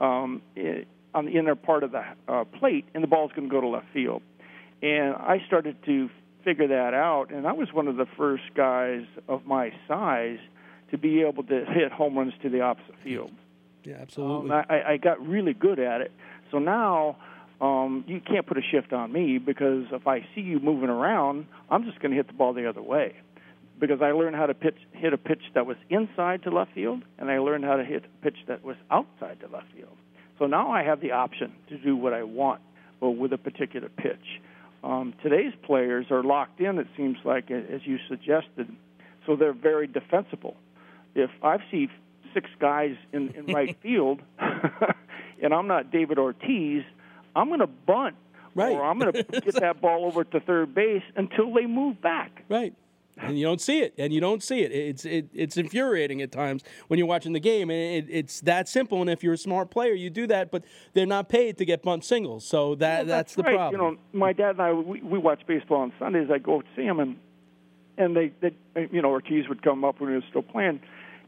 Um, 0.02 0.42
it, 0.56 0.88
on 1.16 1.26
the 1.26 1.32
inner 1.32 1.56
part 1.56 1.84
of 1.84 1.94
the 1.94 2.04
uh, 2.28 2.44
plate, 2.44 2.86
and 2.94 3.02
the 3.02 3.08
ball's 3.08 3.32
going 3.34 3.48
to 3.48 3.52
go 3.52 3.62
to 3.62 3.68
left 3.68 3.88
field. 3.94 4.22
And 4.84 5.16
I 5.16 5.42
started 5.48 5.78
to 5.86 6.10
figure 6.46 6.68
that 6.68 6.94
out, 6.94 7.32
and 7.32 7.46
I 7.46 7.52
was 7.52 7.74
one 7.74 7.88
of 7.88 7.98
the 7.98 8.06
first 8.18 8.44
guys 8.56 9.04
of 9.28 9.46
my 9.46 9.74
size 9.88 10.38
to 10.92 10.98
be 10.98 11.24
able 11.24 11.44
to 11.44 11.66
hit 11.66 11.92
home 11.92 12.18
runs 12.18 12.34
to 12.44 12.50
the 12.50 12.62
opposite 12.62 12.96
field. 13.04 13.32
Yeah, 13.84 13.98
absolutely. 14.02 14.52
Um, 14.52 14.66
I, 14.70 14.94
I 14.94 14.98
got 14.98 15.26
really 15.28 15.54
good 15.54 15.80
at 15.80 16.02
it. 16.02 16.12
So 16.52 16.60
now 16.60 17.18
um, 17.60 18.04
you 18.08 18.22
can't 18.22 18.46
put 18.46 18.58
a 18.58 18.62
shift 18.62 18.94
on 18.94 19.12
me 19.12 19.40
because 19.40 19.86
if 19.92 20.08
I 20.08 20.26
see 20.34 20.42
you 20.42 20.60
moving 20.60 20.90
around, 20.90 21.48
I'm 21.70 21.84
just 21.84 22.00
going 22.00 22.12
to 22.12 22.18
hit 22.18 22.28
the 22.28 22.34
ball 22.34 22.54
the 22.54 22.70
other 22.70 22.82
way. 22.82 23.16
Because 23.78 24.02
I 24.02 24.12
learned 24.12 24.38
how 24.38 24.46
to 24.46 24.54
pitch, 24.54 24.78
hit 24.94 25.12
a 25.12 25.18
pitch 25.18 25.42
that 25.54 25.66
was 25.66 25.76
inside 25.90 26.44
to 26.44 26.50
left 26.50 26.74
field, 26.74 27.04
and 27.18 27.30
I 27.30 27.40
learned 27.40 27.66
how 27.66 27.76
to 27.76 27.84
hit 27.84 28.06
a 28.06 28.24
pitch 28.24 28.38
that 28.48 28.64
was 28.64 28.78
outside 28.90 29.42
to 29.42 29.48
left 29.48 29.68
field. 29.76 29.98
So 30.40 30.46
now 30.46 30.72
I 30.72 30.84
have 30.84 31.02
the 31.02 31.12
option 31.12 31.52
to 31.70 31.78
do 31.78 31.96
what 31.96 32.14
I 32.14 32.24
want 32.24 32.62
with 33.02 33.34
a 33.34 33.38
particular 33.38 33.90
pitch. 33.90 34.42
Um, 34.84 35.14
today's 35.24 35.54
players 35.64 36.08
are 36.12 36.24
locked 36.24 36.60
in, 36.60 36.78
it 36.78 36.88
seems 36.96 37.18
like, 37.24 37.50
as 37.50 37.82
you 37.86 37.98
suggested, 38.08 38.70
so 39.26 39.36
they're 39.36 39.54
very 39.54 39.88
defensible. 39.88 40.56
If 41.16 41.32
I 41.42 41.58
see 41.72 41.88
six 42.34 42.50
guys 42.60 42.96
in, 43.12 43.30
in 43.30 43.54
right 43.54 43.76
field, 43.84 44.22
and 44.40 45.54
I'm 45.54 45.68
not 45.68 45.92
David 45.92 46.20
Ortiz, 46.20 46.84
I'm 47.36 47.48
going 47.48 47.62
to 47.62 47.68
bunt, 47.68 48.16
right. 48.54 48.74
or 48.74 48.84
I'm 48.84 49.00
going 49.00 49.14
to 49.14 49.24
get 49.24 49.56
that 49.56 49.82
ball 49.82 50.06
over 50.06 50.24
to 50.24 50.40
third 50.40 50.76
base 50.76 51.04
until 51.16 51.54
they 51.54 51.66
move 51.66 52.02
back. 52.02 52.44
Right. 52.50 52.74
And 53.18 53.40
you 53.40 53.46
don't 53.46 53.62
see 53.62 53.80
it, 53.80 53.94
and 53.98 54.12
you 54.12 54.20
don't 54.20 54.44
see 54.44 54.62
it. 54.62 54.72
It's 54.74 55.06
it, 55.06 55.30
it's 55.34 55.56
infuriating 55.56 56.22
at 56.22 56.34
times 56.34 56.64
when 56.88 56.98
you're 56.98 57.08
watching 57.08 57.32
the 57.32 57.40
game, 57.40 57.70
and 57.70 57.80
it, 57.80 58.08
it's 58.10 58.42
that 58.42 58.68
simple. 58.68 59.00
And 59.00 59.10
if 59.10 59.24
you're 59.24 59.34
a 59.34 59.38
smart 59.38 59.72
player, 59.72 59.94
you 59.94 60.10
do 60.10 60.28
that. 60.28 60.52
But 60.52 60.66
they're 60.94 61.06
not 61.06 61.30
paid 61.30 61.58
to 61.60 61.66
get 61.66 61.82
bunt 61.82 62.04
singles, 62.04 62.46
so 62.46 62.76
that 62.76 63.08
that's, 63.08 63.08
that's, 63.08 63.36
the 63.36 63.44
right. 63.44 63.56
problem. 63.56 63.82
You 63.82 63.92
know, 63.92 63.98
my 64.12 64.34
dad 64.34 64.52
and 64.52 64.62
I 64.62 64.74
we, 64.74 65.02
we 65.02 65.18
watch 65.18 65.42
baseball 65.48 65.82
on 65.82 65.94
Sundays. 65.98 66.30
I 66.30 66.40
go 66.40 66.62
see 66.76 66.84
him, 66.84 67.00
and 67.00 67.16
and 67.98 68.18
they, 68.18 68.34
they 68.42 68.52
you 68.92 69.02
know 69.02 69.12
Ortiz 69.12 69.48
would 69.48 69.62
come 69.62 69.86
up 69.86 70.02
when 70.02 70.10
he 70.10 70.16
was 70.16 70.26
still 70.30 70.44
playing, 70.44 70.82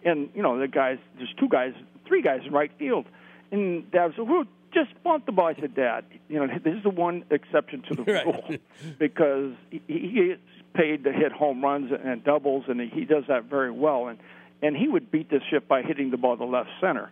and 0.04 0.30
you 0.36 0.42
know 0.42 0.60
the 0.60 0.68
guys 0.68 0.98
there's 1.16 1.34
two 1.40 1.48
guys, 1.48 1.72
three 2.06 2.22
guys 2.22 2.42
in 2.46 2.52
right 2.52 2.72
field, 2.78 3.06
and 3.52 3.90
Dad 3.92 4.12
said, 4.18 4.28
"Well, 4.28 4.44
just 4.74 4.90
bunt 5.04 5.26
the 5.26 5.32
ball." 5.32 5.48
I 5.48 5.56
said, 5.56 5.76
"Dad, 5.76 6.06
you 6.30 6.40
know 6.40 6.48
this 6.48 6.76
is 6.76 6.84
the 6.84 6.90
one 6.90 7.24
exception 7.30 7.84
to 7.90 7.96
the 7.96 8.04
right. 8.04 8.26
rule 8.26 8.58
because 9.00 9.54
he, 9.72 9.82
he 9.88 10.28
gets 10.28 10.42
paid 10.74 11.04
to 11.04 11.12
hit 11.12 11.32
home 11.32 11.64
runs 11.64 11.92
and 11.92 12.24
doubles, 12.24 12.66
and 12.68 12.80
he 12.80 13.06
does 13.06 13.24
that 13.28 13.46
very 13.46 13.72
well, 13.72 14.08
and 14.08 14.20
and 14.62 14.76
he 14.76 14.88
would 14.88 15.12
beat 15.12 15.30
this 15.30 15.42
ship 15.50 15.68
by 15.68 15.82
hitting 15.82 16.12
the 16.12 16.18
ball 16.18 16.38
to 16.38 16.46
left 16.46 16.70
center." 16.82 17.12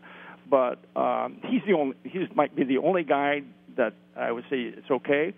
But 0.50 0.80
um, 0.96 1.40
he's 1.44 1.62
the 1.66 1.74
only 1.74 1.96
he 2.04 2.28
might 2.36 2.56
be 2.56 2.64
the 2.64 2.78
only 2.78 3.04
guy 3.04 3.42
that 3.78 3.94
I 4.16 4.32
would 4.32 4.46
say 4.50 4.62
it's 4.62 4.90
okay. 4.90 5.34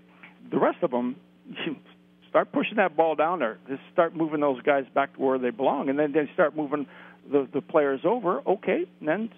The 0.50 0.60
rest 0.60 0.80
of 0.82 0.92
them, 0.92 1.16
start 2.30 2.52
pushing 2.52 2.76
that 2.78 2.96
ball 2.96 3.16
down 3.16 3.40
there. 3.40 3.58
Just 3.68 3.82
start 3.94 4.16
moving 4.16 4.42
those 4.42 4.62
guys 4.62 4.86
back 4.94 5.16
to 5.16 5.22
where 5.22 5.38
they 5.38 5.50
belong, 5.50 5.90
and 5.90 5.98
then 5.98 6.12
they 6.12 6.30
start 6.34 6.56
moving 6.56 6.88
the 7.32 7.48
the 7.52 7.62
players 7.62 8.02
over. 8.04 8.42
Okay, 8.46 8.86
and 9.00 9.08
then 9.08 9.30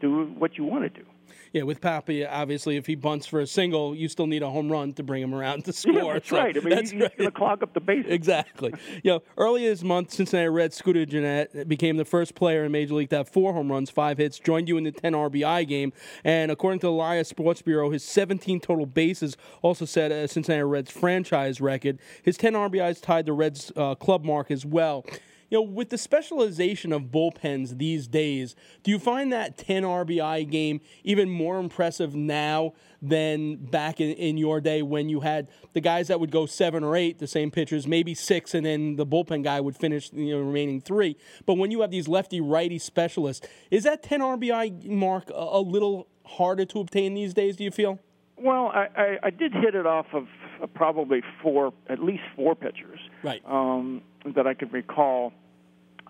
do 0.00 0.24
what 0.38 0.56
you 0.56 0.64
want 0.64 0.82
to 0.82 1.00
do. 1.00 1.06
Yeah, 1.52 1.62
with 1.62 1.80
Papi, 1.80 2.26
obviously, 2.30 2.76
if 2.76 2.86
he 2.86 2.94
bunts 2.94 3.26
for 3.26 3.40
a 3.40 3.46
single, 3.46 3.94
you 3.94 4.08
still 4.08 4.26
need 4.26 4.42
a 4.42 4.50
home 4.50 4.70
run 4.70 4.92
to 4.94 5.02
bring 5.02 5.22
him 5.22 5.34
around 5.34 5.64
to 5.64 5.72
score. 5.72 5.92
Yeah, 5.92 6.12
that's 6.14 6.28
so 6.28 6.36
right. 6.36 6.56
I 6.56 6.60
mean, 6.60 6.70
that's 6.70 6.90
he's 6.90 7.00
right. 7.00 7.16
going 7.16 7.30
to 7.30 7.36
clog 7.36 7.62
up 7.62 7.74
the 7.74 7.80
base. 7.80 8.06
Exactly. 8.20 8.72
you 9.02 9.12
know, 9.12 9.22
earlier 9.38 9.70
this 9.70 9.82
month, 9.82 10.12
Cincinnati 10.12 10.48
Reds 10.48 10.76
Scooter 10.76 11.06
Gennett 11.06 11.68
became 11.68 11.96
the 11.96 12.04
first 12.04 12.34
player 12.34 12.64
in 12.64 12.72
Major 12.72 12.94
League 12.94 13.10
to 13.10 13.18
have 13.18 13.28
four 13.28 13.52
home 13.52 13.70
runs, 13.70 13.88
five 13.88 14.18
hits, 14.18 14.38
joined 14.38 14.68
you 14.68 14.76
in 14.76 14.84
the 14.84 14.92
10 14.92 15.12
RBI 15.12 15.66
game. 15.66 15.92
And 16.22 16.50
according 16.50 16.80
to 16.80 16.86
the 16.86 16.92
Elias 16.92 17.28
Sports 17.28 17.62
Bureau, 17.62 17.90
his 17.90 18.04
17 18.04 18.60
total 18.60 18.84
bases 18.86 19.36
also 19.62 19.84
set 19.84 20.12
a 20.12 20.28
Cincinnati 20.28 20.64
Reds 20.64 20.90
franchise 20.90 21.60
record. 21.60 21.98
His 22.22 22.36
10 22.36 22.52
RBIs 22.52 23.00
tied 23.00 23.26
the 23.26 23.32
Reds 23.32 23.72
uh, 23.76 23.94
club 23.94 24.24
mark 24.24 24.50
as 24.50 24.66
well 24.66 25.04
you 25.50 25.58
know, 25.58 25.62
with 25.62 25.90
the 25.90 25.98
specialization 25.98 26.92
of 26.92 27.04
bullpens 27.04 27.78
these 27.78 28.06
days, 28.06 28.54
do 28.82 28.90
you 28.90 28.98
find 28.98 29.32
that 29.32 29.58
10 29.58 29.82
RBI 29.82 30.48
game 30.48 30.80
even 31.02 31.28
more 31.28 31.58
impressive 31.58 32.14
now 32.14 32.72
than 33.02 33.56
back 33.56 34.00
in, 34.00 34.10
in 34.12 34.36
your 34.36 34.60
day 34.60 34.82
when 34.82 35.08
you 35.08 35.20
had 35.20 35.48
the 35.72 35.80
guys 35.80 36.08
that 36.08 36.20
would 36.20 36.30
go 36.30 36.46
seven 36.46 36.84
or 36.84 36.94
eight, 36.94 37.18
the 37.18 37.26
same 37.26 37.50
pitchers, 37.50 37.86
maybe 37.86 38.14
six, 38.14 38.54
and 38.54 38.64
then 38.64 38.96
the 38.96 39.06
bullpen 39.06 39.42
guy 39.42 39.60
would 39.60 39.76
finish 39.76 40.10
the 40.10 40.22
you 40.22 40.36
know, 40.36 40.40
remaining 40.40 40.80
three? 40.80 41.16
But 41.46 41.54
when 41.54 41.70
you 41.70 41.80
have 41.80 41.90
these 41.90 42.06
lefty 42.06 42.40
righty 42.40 42.78
specialists, 42.78 43.46
is 43.70 43.82
that 43.84 44.02
10 44.02 44.20
RBI 44.20 44.86
mark 44.86 45.30
a, 45.30 45.32
a 45.32 45.60
little 45.60 46.06
harder 46.24 46.64
to 46.64 46.78
obtain 46.78 47.14
these 47.14 47.34
days, 47.34 47.56
do 47.56 47.64
you 47.64 47.72
feel? 47.72 47.98
Well, 48.36 48.68
I, 48.68 48.88
I, 48.96 49.18
I 49.24 49.30
did 49.30 49.52
hit 49.52 49.74
it 49.74 49.86
off 49.86 50.06
of 50.12 50.26
probably 50.66 51.22
four, 51.42 51.72
at 51.88 51.98
least 51.98 52.22
four 52.36 52.54
pitchers, 52.54 53.00
right? 53.22 53.42
Um, 53.46 54.02
that 54.34 54.46
I 54.46 54.54
could 54.54 54.72
recall. 54.72 55.32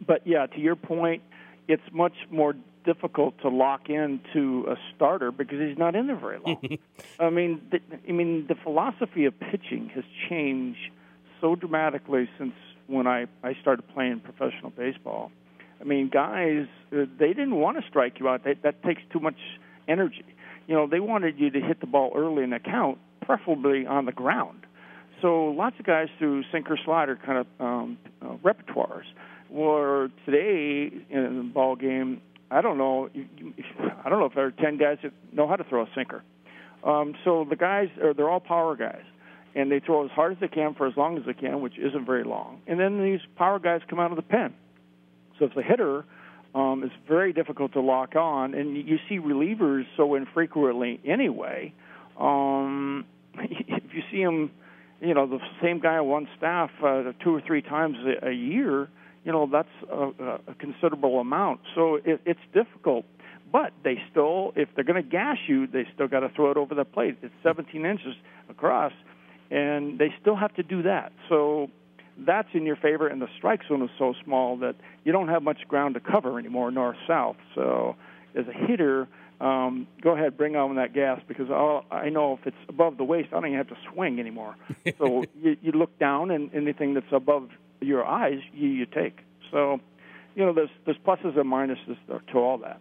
But 0.07 0.27
yeah, 0.27 0.47
to 0.47 0.59
your 0.59 0.77
point, 0.77 1.23
it's 1.69 1.83
much 1.93 2.15
more 2.31 2.55
difficult 2.85 3.39
to 3.43 3.49
lock 3.49 3.89
into 3.89 4.67
a 4.69 4.77
starter 4.95 5.31
because 5.31 5.59
he's 5.61 5.79
not 5.79 5.95
in 5.95 6.07
there 6.07 6.17
very 6.17 6.39
long. 6.39 6.79
I 7.21 7.31
mean, 7.31 7.61
the, 7.71 7.81
I 8.09 8.13
mean, 8.13 8.47
the 8.49 8.55
philosophy 8.55 9.27
of 9.27 9.39
pitching 9.39 9.91
has 9.95 10.05
changed 10.29 10.91
so 11.41 11.55
dramatically 11.55 12.29
since 12.39 12.55
when 12.87 13.07
I 13.07 13.27
I 13.43 13.55
started 13.61 13.83
playing 13.95 14.21
professional 14.21 14.71
baseball. 14.71 15.31
I 15.81 15.85
mean, 15.85 16.09
guys, 16.09 16.67
uh, 16.93 17.07
they 17.19 17.29
didn't 17.29 17.57
want 17.57 17.81
to 17.81 17.89
strike 17.89 18.21
you 18.21 18.29
out. 18.29 18.45
They, 18.45 18.55
that 18.63 18.83
takes 18.83 19.01
too 19.13 19.21
much 19.21 19.39
energy. 19.89 20.25
You 20.67 20.75
know, 20.75 20.87
they 20.87 21.01
wanted 21.01 21.39
you 21.39 21.51
to 21.51 21.61
hit 21.61 21.81
the 21.81 21.87
ball 21.87 22.13
early 22.15 22.43
in 22.43 22.51
the 22.51 22.59
count, 22.59 22.99
preferably 23.23 23.87
on 23.87 24.07
the 24.07 24.13
ground. 24.13 24.67
So 25.23 25.47
lots 25.47 25.77
of 25.79 25.87
guys 25.87 26.09
threw 26.19 26.43
sinker 26.51 26.79
slider 26.85 27.19
kind 27.25 27.39
of 27.39 27.47
um, 27.59 27.99
uh, 28.23 28.37
repertoires. 28.45 29.05
Where 29.49 30.09
today 30.25 30.97
in 31.11 31.37
the 31.37 31.51
ball 31.53 31.75
game, 31.75 32.21
I 32.51 32.61
don't 32.61 32.79
know. 32.79 33.11
I 34.05 34.09
don't 34.09 34.21
know 34.21 34.27
if 34.27 34.35
there 34.35 34.47
are 34.47 34.53
ten 34.53 34.79
guys 34.79 34.99
that 35.03 35.13
know 35.33 35.49
how 35.49 35.57
to 35.57 35.65
throw 35.65 35.83
a 35.83 35.89
sinker. 35.95 36.23
Um, 36.85 37.15
so 37.25 37.45
the 37.49 37.57
guys 37.57 37.89
are 38.03 38.15
they're 38.15 38.31
all 38.31 38.41
power 38.41 38.77
guys, 38.77 39.03
and 39.57 39.71
they 39.71 39.81
throw 39.81 40.05
as 40.05 40.11
hard 40.13 40.33
as 40.33 40.39
they 40.41 40.49
can 40.49 40.75
for 40.75 40.87
as 40.87 40.97
long 40.97 41.19
as 41.19 41.25
they 41.27 41.35
can, 41.35 41.61
which 41.61 41.79
isn't 41.79 42.07
very 42.07 42.23
long. 42.23 42.61
And 42.69 42.79
then 42.79 43.03
these 43.03 43.21
power 43.37 43.59
guys 43.59 43.81
come 43.91 43.99
out 43.99 44.13
of 44.13 44.17
the 44.17 44.23
pen. 44.23 44.55
So 45.39 45.47
if 45.47 45.55
the 45.55 45.63
hitter 45.63 46.05
um, 46.55 46.83
it's 46.85 46.95
very 47.09 47.33
difficult 47.33 47.73
to 47.75 47.81
lock 47.81 48.17
on, 48.17 48.55
and 48.55 48.77
you 48.77 48.99
see 49.09 49.19
relievers 49.19 49.85
so 49.97 50.15
infrequently 50.15 51.01
anyway. 51.05 51.73
Um, 52.21 53.05
if 53.35 53.95
you 53.95 54.03
see 54.11 54.23
them, 54.23 54.51
you 55.01 55.15
know, 55.15 55.27
the 55.27 55.39
same 55.63 55.81
guy 55.81 55.97
on 55.97 56.07
one 56.07 56.29
staff 56.37 56.71
uh, 56.85 57.13
two 57.25 57.35
or 57.35 57.41
three 57.41 57.63
times 57.63 57.97
a, 58.23 58.31
year, 58.31 58.89
you 59.25 59.33
know, 59.33 59.49
that's 59.51 59.69
a, 59.91 60.39
a 60.51 60.55
considerable 60.59 61.21
amount. 61.21 61.61
So 61.75 61.97
it, 61.97 62.21
it's 62.27 62.41
difficult. 62.53 63.07
But 63.53 63.73
they 63.83 63.99
still, 64.11 64.53
if 64.55 64.69
they're 64.75 64.85
going 64.85 65.03
to 65.03 65.09
gash 65.09 65.39
you, 65.49 65.67
they 65.67 65.85
still 65.95 66.07
got 66.07 66.21
to 66.21 66.29
throw 66.29 66.51
it 66.53 66.57
over 66.57 66.75
the 66.75 66.85
plate. 66.85 67.19
It's 67.23 67.35
17 67.43 67.85
inches 67.85 68.15
across, 68.49 68.93
and 69.51 69.99
they 69.99 70.15
still 70.21 70.37
have 70.37 70.55
to 70.55 70.63
do 70.63 70.83
that. 70.83 71.13
So 71.29 71.69
that's 72.27 72.49
in 72.55 72.65
your 72.65 72.77
favor, 72.77 73.09
and 73.09 73.21
the 73.21 73.29
strike 73.39 73.61
zone 73.69 73.83
is 73.83 73.91
so 73.99 74.15
small 74.25 74.57
that 74.59 74.77
you 75.05 75.13
don't 75.13 75.29
have 75.29 75.43
much 75.43 75.59
ground 75.67 75.95
to 75.95 76.01
cover 76.01 76.39
anymore, 76.39 76.71
north 76.71 76.97
south. 77.09 77.37
So, 77.55 77.97
as 78.37 78.45
a 78.47 78.67
hitter, 78.67 79.09
um, 79.41 79.87
go 80.03 80.11
ahead, 80.11 80.37
bring 80.37 80.55
on 80.55 80.77
that 80.77 80.93
gas 80.93 81.21
because 81.27 81.51
I'll, 81.51 81.85
I 81.91 82.11
know 82.11 82.39
if 82.41 82.47
it's 82.47 82.57
above 82.69 82.99
the 82.99 83.05
waist, 83.05 83.29
I 83.31 83.37
don't 83.37 83.47
even 83.47 83.59
have 83.59 83.69
to 83.69 83.77
swing 83.93 84.21
anymore. 84.21 84.55
so 84.99 85.25
you, 85.41 85.57
you 85.63 85.73
look 85.73 85.99
down, 85.99 86.31
and 86.31 86.55
anything 86.55 86.95
that's 86.95 87.11
above 87.11 87.49
your 87.81 88.05
eyes, 88.05 88.41
you, 88.53 88.69
you 88.69 88.87
take. 88.87 89.19
So, 89.51 89.81
you 90.35 90.45
know, 90.45 90.53
there's 90.53 90.71
there's 90.85 90.99
pluses 90.99 91.39
and 91.39 91.51
minuses 91.51 91.97
to 92.33 92.39
all 92.39 92.59
that. 92.59 92.81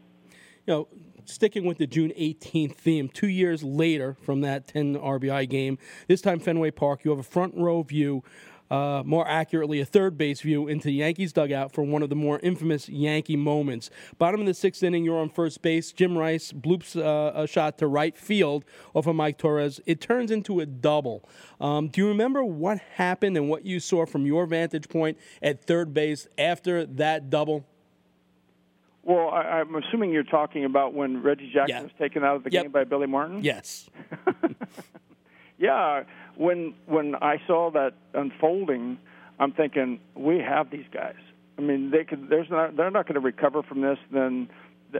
You 0.67 0.73
know, 0.73 0.87
sticking 1.25 1.65
with 1.65 1.77
the 1.77 1.87
June 1.87 2.11
18th 2.17 2.75
theme, 2.75 3.07
two 3.07 3.27
years 3.27 3.63
later 3.63 4.17
from 4.21 4.41
that 4.41 4.67
10 4.67 4.95
RBI 4.95 5.49
game, 5.49 5.77
this 6.07 6.21
time 6.21 6.39
Fenway 6.39 6.71
Park, 6.71 7.01
you 7.03 7.11
have 7.11 7.19
a 7.19 7.23
front 7.23 7.55
row 7.55 7.81
view 7.83 8.23
uh, 8.69 9.03
more 9.05 9.27
accurately, 9.27 9.79
a 9.79 9.85
third 9.85 10.17
base 10.17 10.41
view 10.41 10.67
into 10.67 10.85
the 10.85 10.93
Yankees 10.93 11.33
dugout 11.33 11.73
for 11.73 11.83
one 11.83 12.03
of 12.03 12.09
the 12.09 12.15
more 12.15 12.39
infamous 12.39 12.87
Yankee 12.89 13.35
moments. 13.35 13.89
Bottom 14.17 14.41
of 14.41 14.47
the 14.47 14.53
sixth 14.53 14.83
inning, 14.83 15.03
you're 15.03 15.17
on 15.17 15.29
first 15.29 15.61
base. 15.61 15.91
Jim 15.91 16.17
Rice 16.17 16.51
bloops 16.51 16.95
uh, 16.95 17.31
a 17.39 17.47
shot 17.47 17.77
to 17.79 17.87
right 17.87 18.17
field 18.17 18.65
off 18.93 19.07
of 19.07 19.15
Mike 19.15 19.37
Torrez. 19.37 19.79
It 19.85 20.01
turns 20.01 20.31
into 20.31 20.59
a 20.59 20.65
double. 20.65 21.27
Um, 21.59 21.87
do 21.87 22.01
you 22.01 22.07
remember 22.07 22.43
what 22.43 22.79
happened 22.95 23.37
and 23.37 23.49
what 23.49 23.65
you 23.65 23.79
saw 23.79 24.05
from 24.05 24.25
your 24.25 24.45
vantage 24.45 24.89
point 24.89 25.17
at 25.41 25.63
third 25.63 25.93
base 25.93 26.27
after 26.37 26.85
that 26.85 27.29
double? 27.29 27.65
Well, 29.03 29.29
I, 29.29 29.61
am 29.61 29.73
assuming 29.75 30.11
you're 30.11 30.23
talking 30.23 30.65
about 30.65 30.93
when 30.93 31.23
Reggie 31.23 31.51
Jackson 31.51 31.75
yeah. 31.75 31.81
was 31.81 31.91
taken 31.97 32.23
out 32.23 32.35
of 32.35 32.43
the 32.43 32.51
yep. 32.51 32.65
game 32.65 32.71
by 32.71 32.83
Billy 32.83 33.07
Martin. 33.07 33.43
Yes. 33.43 33.89
yeah, 35.57 36.03
when 36.39 36.73
when 36.85 37.15
I 37.15 37.41
saw 37.45 37.69
that 37.71 37.93
unfolding, 38.13 38.97
I'm 39.39 39.51
thinking 39.51 39.99
we 40.15 40.39
have 40.39 40.71
these 40.71 40.85
guys. 40.91 41.19
I 41.57 41.61
mean, 41.61 41.91
they 41.91 42.05
could. 42.05 42.29
There's 42.29 42.49
not. 42.49 42.77
They're 42.77 42.89
not 42.89 43.05
going 43.05 43.15
to 43.15 43.19
recover 43.19 43.61
from 43.61 43.81
this. 43.81 43.97
Then, 44.11 44.49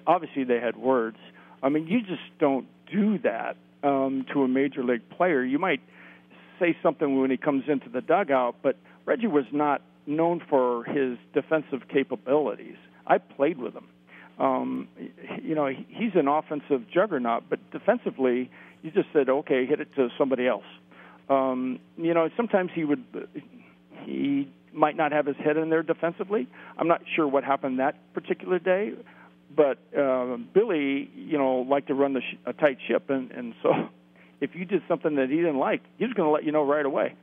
obviously, 0.06 0.44
they 0.44 0.60
had 0.60 0.76
words. 0.76 1.18
I 1.64 1.70
mean, 1.70 1.88
you 1.88 2.02
just 2.02 2.28
don't 2.40 2.68
do 2.92 3.20
that 3.20 3.56
um, 3.84 4.26
to 4.34 4.44
a 4.44 4.50
major 4.50 4.84
league 4.84 5.10
player. 5.10 5.42
You 5.42 5.60
might 5.60 5.82
say 6.60 6.78
something 6.84 7.22
when 7.22 7.32
he 7.32 7.38
comes 7.38 7.64
into 7.70 7.88
the 7.88 8.02
dugout, 8.02 8.58
but 8.62 8.76
Reggie 9.06 9.28
was 9.28 9.46
not 9.54 9.82
known 10.06 10.42
for 10.50 10.84
his 10.84 11.18
defensive 11.34 11.88
capabilities. 11.88 12.76
I 13.08 13.18
played 13.18 13.60
with 13.60 13.74
him. 13.74 13.88
Um, 14.40 14.90
you 15.42 15.56
know, 15.56 15.68
he's 15.68 16.16
an 16.16 16.28
offensive 16.28 16.90
juggernaut, 16.94 17.44
but 17.50 17.60
defensively, 17.72 18.52
you 18.82 18.92
just 18.92 19.08
said, 19.14 19.30
okay, 19.30 19.66
hit 19.66 19.80
it 19.80 19.96
to 19.96 20.10
somebody 20.18 20.48
else. 20.48 20.66
Um, 21.30 21.80
you 21.98 22.14
know, 22.14 22.30
sometimes 22.36 22.72
he 22.74 22.84
would, 22.84 23.04
he 24.04 24.52
might 24.74 24.96
not 24.96 25.12
have 25.12 25.26
his 25.26 25.36
head 25.38 25.58
in 25.58 25.70
there 25.70 25.84
defensively. 25.84 26.48
I'm 26.78 26.88
not 26.88 27.02
sure 27.16 27.28
what 27.28 27.44
happened 27.44 27.80
that 27.80 28.14
particular 28.14 28.60
day, 28.60 28.94
but 29.56 29.78
uh, 29.98 30.38
Billy, 30.54 31.10
you 31.16 31.38
know, 31.38 31.66
liked 31.70 31.88
to 31.88 31.94
run 31.94 32.14
the 32.14 32.22
sh- 32.22 32.38
a 32.46 32.54
tight 32.54 32.78
ship, 32.88 33.10
and 33.10 33.32
and 33.32 33.54
so 33.64 33.72
if 34.42 34.56
you 34.56 34.66
did 34.66 34.82
something 34.88 35.16
that 35.16 35.30
he 35.30 35.38
didn't 35.38 35.60
like, 35.60 35.82
he 35.98 36.06
was 36.06 36.14
going 36.14 36.28
to 36.28 36.32
let 36.32 36.44
you 36.44 36.52
know 36.52 36.64
right 36.64 36.86
away, 36.86 37.16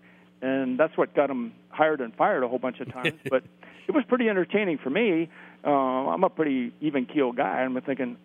and 0.42 0.78
that's 0.78 0.96
what 0.96 1.14
got 1.14 1.30
him 1.30 1.52
hired 1.68 2.00
and 2.00 2.14
fired 2.14 2.42
a 2.42 2.48
whole 2.48 2.58
bunch 2.58 2.80
of 2.80 2.92
times. 2.92 3.14
but 3.30 3.42
it 3.88 3.94
was 3.94 4.04
pretty 4.08 4.28
entertaining 4.28 4.78
for 4.78 4.90
me. 4.90 5.28
Uh, 5.64 5.70
I'm 5.70 6.24
a 6.24 6.30
pretty 6.30 6.72
even 6.80 7.06
keel 7.06 7.32
guy. 7.32 7.60
I'm 7.62 7.80
thinking, 7.82 8.16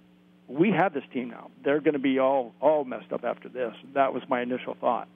we 0.51 0.72
have 0.72 0.93
this 0.93 1.03
team 1.13 1.29
now. 1.29 1.50
They're 1.63 1.79
going 1.79 1.93
to 1.93 2.00
be 2.00 2.20
all 2.20 2.53
all 2.60 2.84
messed 2.84 3.12
up 3.12 3.24
after 3.24 3.50
this. 3.50 3.74
That 3.93 4.13
was 4.13 4.24
my 4.29 4.41
initial 4.41 4.75
thought. 4.79 5.08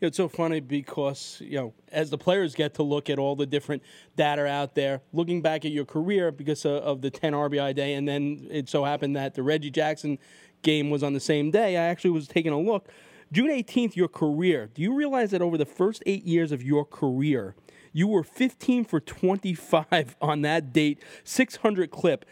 It's 0.00 0.16
so 0.16 0.28
funny 0.28 0.60
because 0.60 1.40
you 1.44 1.56
know 1.56 1.74
as 1.90 2.10
the 2.10 2.18
players 2.18 2.54
get 2.54 2.74
to 2.74 2.82
look 2.82 3.08
at 3.08 3.18
all 3.18 3.36
the 3.36 3.46
different 3.46 3.82
data 4.16 4.46
out 4.46 4.74
there, 4.74 5.00
looking 5.12 5.40
back 5.40 5.64
at 5.64 5.70
your 5.70 5.84
career 5.84 6.32
because 6.32 6.64
of, 6.64 6.82
of 6.82 7.00
the 7.00 7.10
10 7.10 7.32
RBI 7.32 7.74
day, 7.74 7.94
and 7.94 8.06
then 8.06 8.46
it 8.50 8.68
so 8.68 8.84
happened 8.84 9.16
that 9.16 9.34
the 9.34 9.42
Reggie 9.42 9.70
Jackson 9.70 10.18
game 10.62 10.90
was 10.90 11.02
on 11.02 11.12
the 11.12 11.20
same 11.20 11.50
day. 11.50 11.76
I 11.76 11.84
actually 11.84 12.10
was 12.10 12.26
taking 12.26 12.52
a 12.52 12.58
look. 12.58 12.88
June 13.30 13.48
18th, 13.48 13.96
your 13.96 14.08
career. 14.08 14.68
Do 14.74 14.82
you 14.82 14.94
realize 14.94 15.30
that 15.30 15.40
over 15.40 15.56
the 15.56 15.64
first 15.64 16.02
eight 16.04 16.24
years 16.24 16.52
of 16.52 16.62
your 16.62 16.84
career, 16.84 17.54
you 17.92 18.06
were 18.06 18.22
15 18.22 18.84
for 18.84 19.00
25 19.00 20.16
on 20.22 20.42
that 20.42 20.72
date, 20.72 21.02
600 21.24 21.90
clip. 21.90 22.24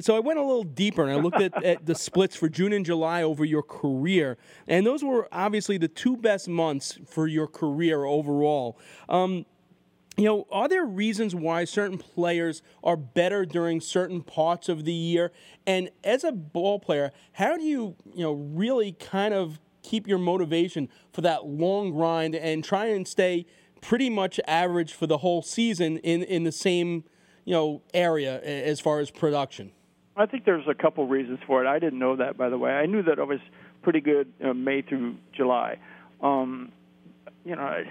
So 0.00 0.14
I 0.14 0.20
went 0.20 0.38
a 0.38 0.42
little 0.42 0.64
deeper 0.64 1.02
and 1.02 1.12
I 1.12 1.16
looked 1.16 1.40
at, 1.40 1.64
at, 1.64 1.86
the 1.86 1.94
splits 1.94 2.36
for 2.36 2.48
June 2.48 2.74
and 2.74 2.84
July 2.84 3.22
over 3.22 3.44
your 3.44 3.62
career, 3.62 4.36
and 4.66 4.84
those 4.84 5.02
were 5.02 5.28
obviously 5.32 5.78
the 5.78 5.88
two 5.88 6.16
best 6.16 6.46
months 6.46 6.98
for 7.06 7.26
your 7.26 7.46
career 7.46 8.04
overall. 8.04 8.78
Um, 9.08 9.46
you 10.18 10.24
know, 10.24 10.46
are 10.50 10.68
there 10.68 10.84
reasons 10.84 11.34
why 11.34 11.64
certain 11.64 11.96
players 11.96 12.60
are 12.82 12.96
better 12.96 13.46
during 13.46 13.80
certain 13.80 14.22
parts 14.22 14.68
of 14.68 14.84
the 14.84 14.92
year? 14.92 15.32
And 15.66 15.90
as 16.02 16.24
a 16.24 16.32
ball 16.32 16.80
player, 16.80 17.12
how 17.32 17.56
do 17.56 17.62
you, 17.62 17.94
you 18.12 18.24
know, 18.24 18.32
really 18.32 18.92
kind 18.92 19.32
of 19.32 19.60
keep 19.82 20.08
your 20.08 20.18
motivation 20.18 20.88
for 21.12 21.20
that 21.22 21.46
long 21.46 21.92
grind 21.92 22.34
and 22.34 22.64
try 22.64 22.86
and 22.86 23.06
stay 23.06 23.46
pretty 23.80 24.10
much 24.10 24.40
average 24.46 24.92
for 24.92 25.06
the 25.06 25.18
whole 25.18 25.40
season 25.40 25.98
in, 25.98 26.24
in 26.24 26.42
the 26.42 26.52
same, 26.52 27.04
you 27.44 27.54
know, 27.54 27.82
area 27.94 28.40
as 28.42 28.80
far 28.80 28.98
as 28.98 29.10
production? 29.12 29.70
I 30.18 30.26
think 30.26 30.44
there's 30.44 30.66
a 30.68 30.74
couple 30.74 31.06
reasons 31.06 31.38
for 31.46 31.64
it. 31.64 31.68
I 31.68 31.78
didn't 31.78 31.98
know 31.98 32.16
that, 32.16 32.36
by 32.36 32.48
the 32.48 32.58
way. 32.58 32.72
I 32.72 32.86
knew 32.86 33.02
that 33.04 33.18
I 33.18 33.22
was 33.22 33.38
pretty 33.82 34.00
good 34.00 34.32
uh, 34.44 34.52
May 34.52 34.82
through 34.82 35.16
July. 35.32 35.78
Um, 36.20 36.72
you 37.44 37.54
know, 37.54 37.84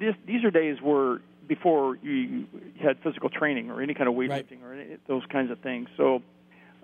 this, 0.00 0.14
these 0.26 0.44
are 0.44 0.50
days 0.50 0.78
where 0.82 1.20
before 1.46 1.96
you 2.02 2.46
had 2.82 2.98
physical 3.02 3.28
training 3.28 3.70
or 3.70 3.82
any 3.82 3.94
kind 3.94 4.08
of 4.08 4.14
weightlifting 4.14 4.62
right. 4.62 4.64
or 4.64 4.74
any, 4.74 4.96
those 5.06 5.22
kinds 5.30 5.50
of 5.50 5.60
things. 5.60 5.88
So, 5.96 6.22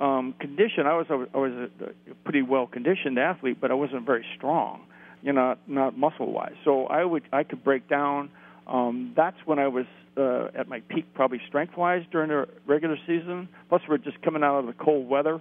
um, 0.00 0.34
condition, 0.38 0.86
I 0.86 0.94
was 0.96 1.06
I 1.10 1.38
was 1.38 1.52
a, 1.52 2.10
a 2.10 2.14
pretty 2.22 2.42
well 2.42 2.66
conditioned 2.66 3.18
athlete, 3.18 3.58
but 3.60 3.70
I 3.70 3.74
wasn't 3.74 4.06
very 4.06 4.24
strong. 4.36 4.84
You 5.22 5.32
know, 5.32 5.56
not, 5.66 5.68
not 5.68 5.98
muscle 5.98 6.32
wise. 6.32 6.54
So 6.64 6.86
I 6.86 7.04
would 7.04 7.24
I 7.32 7.42
could 7.42 7.64
break 7.64 7.88
down. 7.88 8.30
Um, 8.68 9.14
that's 9.16 9.36
when 9.46 9.58
I 9.58 9.68
was 9.68 9.86
uh, 10.16 10.48
at 10.54 10.68
my 10.68 10.80
peak, 10.80 11.06
probably 11.14 11.40
strength 11.48 11.76
wise 11.76 12.02
during 12.10 12.28
the 12.28 12.46
regular 12.66 12.96
season. 13.06 13.48
Plus, 13.68 13.82
we're 13.88 13.98
just 13.98 14.20
coming 14.22 14.42
out 14.42 14.58
of 14.58 14.66
the 14.66 14.72
cold 14.72 15.08
weather. 15.08 15.40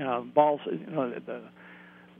Uh, 0.00 0.20
balls, 0.20 0.60
you 0.66 0.86
know, 0.86 1.10
the, 1.10 1.20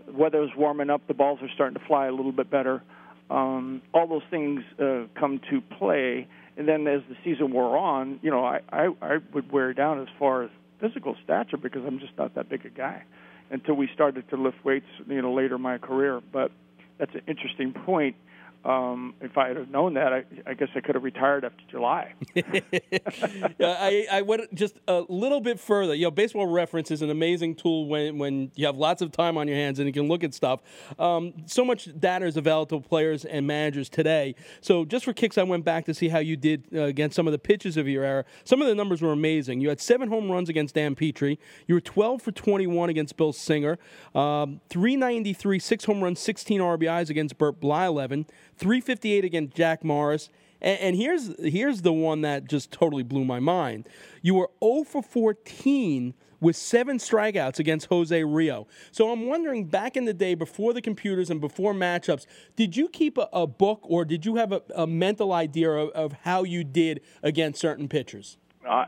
the 0.07 0.13
weather 0.13 0.43
is 0.43 0.51
warming 0.57 0.91
up. 0.91 1.07
The 1.07 1.15
balls 1.15 1.39
are 1.43 1.49
starting 1.55 1.79
to 1.79 1.87
fly 1.87 2.07
a 2.07 2.11
little 2.11 2.33
bit 2.33 2.51
better. 2.51 2.83
Um, 3.31 3.83
all 3.93 4.07
those 4.07 4.23
things 4.31 4.63
uh, 4.81 5.05
come 5.19 5.41
to 5.51 5.61
play, 5.79 6.27
and 6.57 6.67
then 6.67 6.87
as 6.87 7.03
the 7.09 7.17
season 7.23 7.53
wore 7.53 7.77
on, 7.77 8.19
you 8.23 8.31
know, 8.31 8.43
I, 8.43 8.61
I 8.73 8.89
I 9.03 9.19
would 9.35 9.53
wear 9.53 9.75
down 9.75 10.01
as 10.01 10.09
far 10.19 10.45
as 10.45 10.51
physical 10.81 11.15
stature 11.25 11.59
because 11.59 11.83
I'm 11.87 11.99
just 11.99 12.17
not 12.17 12.35
that 12.37 12.49
big 12.49 12.65
a 12.65 12.71
guy. 12.71 13.03
Until 13.51 13.75
we 13.75 13.89
started 13.95 14.29
to 14.31 14.37
lift 14.37 14.65
weights, 14.65 14.87
you 15.07 15.21
know, 15.23 15.33
later 15.33 15.57
in 15.57 15.63
my 15.63 15.79
career. 15.79 16.21
But 16.33 16.51
that's 16.99 17.15
an 17.15 17.23
interesting 17.27 17.73
point 17.73 18.17
um, 18.65 19.15
if 19.21 19.39
I 19.39 19.49
had 19.49 19.71
known 19.71 19.95
that, 19.95 20.13
I, 20.13 20.25
I, 20.47 20.55
guess 20.55 20.69
I 20.75 20.81
could 20.81 20.95
have 20.95 21.05
retired 21.05 21.45
after 21.45 21.63
July. 21.71 22.13
I, 22.37 24.07
I, 24.11 24.23
went 24.23 24.53
just 24.55 24.79
a 24.89 25.05
little 25.09 25.41
bit 25.41 25.61
further. 25.61 25.95
You 25.95 26.07
know, 26.07 26.11
baseball 26.11 26.47
reference 26.47 26.91
is 26.91 27.01
an 27.01 27.09
amazing 27.09 27.55
tool 27.55 27.87
when, 27.87 28.19
when 28.19 28.51
you 28.57 28.67
have 28.67 28.77
lots 28.77 29.01
of 29.01 29.13
time 29.13 29.39
on 29.39 29.47
your 29.47 29.57
hands 29.57 29.79
and 29.79 29.87
you 29.87 29.93
can 29.93 30.09
look 30.09 30.25
at 30.25 30.35
stuff. 30.35 30.61
Um, 30.99 31.35
so 31.47 31.65
much 31.65 31.89
data 31.99 32.27
is 32.27 32.37
available 32.37 32.81
to 32.81 32.89
players 32.89 33.25
and 33.25 33.47
managers 33.47 33.89
today. 33.89 34.35
So 34.61 34.85
just 34.85 35.05
for 35.05 35.13
kicks, 35.13 35.39
I 35.39 35.45
went 35.45 35.65
back 35.65 35.85
to 35.87 35.95
see 35.95 36.09
how 36.09 36.19
you 36.19 36.37
did 36.37 36.67
uh, 36.75 36.83
against 36.83 37.15
some 37.15 37.29
of 37.29 37.33
the 37.33 37.39
pitches 37.39 37.77
of 37.77 37.87
your 37.87 38.05
era. 38.05 38.25
Some 38.45 38.61
of 38.61 38.67
the 38.67 38.75
numbers 38.75 39.01
were 39.01 39.13
amazing. 39.13 39.61
You 39.61 39.69
had 39.69 39.81
seven 39.81 40.09
home 40.09 40.31
runs 40.31 40.49
against 40.49 40.75
Dan 40.75 40.97
Petry. 40.97 41.39
You 41.67 41.77
were 41.77 41.81
12 41.81 42.23
for 42.23 42.33
21 42.33 42.91
against 42.91 43.17
Bill 43.17 43.33
Singer. 43.33 43.79
Um, 44.15 44.61
393, 44.69 45.59
six 45.61 45.85
home 45.85 46.03
runs, 46.03 46.19
16 46.19 46.61
RBIs 46.61 47.09
against 47.09 47.39
Bert 47.39 47.61
Blyleven. 47.61 48.27
358 48.59 49.25
against 49.25 49.57
Jack 49.57 49.85
Morris. 49.85 50.31
And, 50.61 50.81
and, 50.81 50.97
here's 50.97 51.39
here's 51.41 51.83
the 51.83 51.93
one 51.93 52.23
that 52.23 52.49
just 52.49 52.73
totally 52.73 53.05
blew 53.05 53.25
my 53.25 53.39
mind. 53.39 53.89
You 54.23 54.35
were 54.35 54.51
0 54.63 54.85
for 54.85 55.03
14 55.03 56.15
with 56.41 56.57
seven 56.57 56.99
strikeouts 56.99 57.59
against 57.59 57.87
Jose 57.87 58.21
Rijo. 58.21 58.67
So 58.91 59.11
I'm 59.11 59.27
wondering, 59.27 59.65
back 59.65 59.97
in 59.97 60.05
the 60.05 60.15
day, 60.15 60.35
before 60.35 60.73
the 60.73 60.83
computers 60.83 61.31
and 61.31 61.41
before 61.41 61.75
matchups, 61.75 62.27
did 62.57 62.77
you 62.77 62.89
keep 62.89 63.19
a, 63.19 63.29
a 63.33 63.47
book 63.47 63.81
or 63.83 64.05
did 64.05 64.25
you 64.25 64.37
have 64.37 64.53
a, 64.53 64.63
a 64.75 64.87
mental 64.87 65.33
idea 65.33 65.71
of, 65.71 65.91
of, 65.91 66.13
how 66.23 66.45
you 66.45 66.65
did 66.65 67.01
against 67.23 67.61
certain 67.61 67.89
pitchers? 67.89 68.37
Uh, 68.69 68.85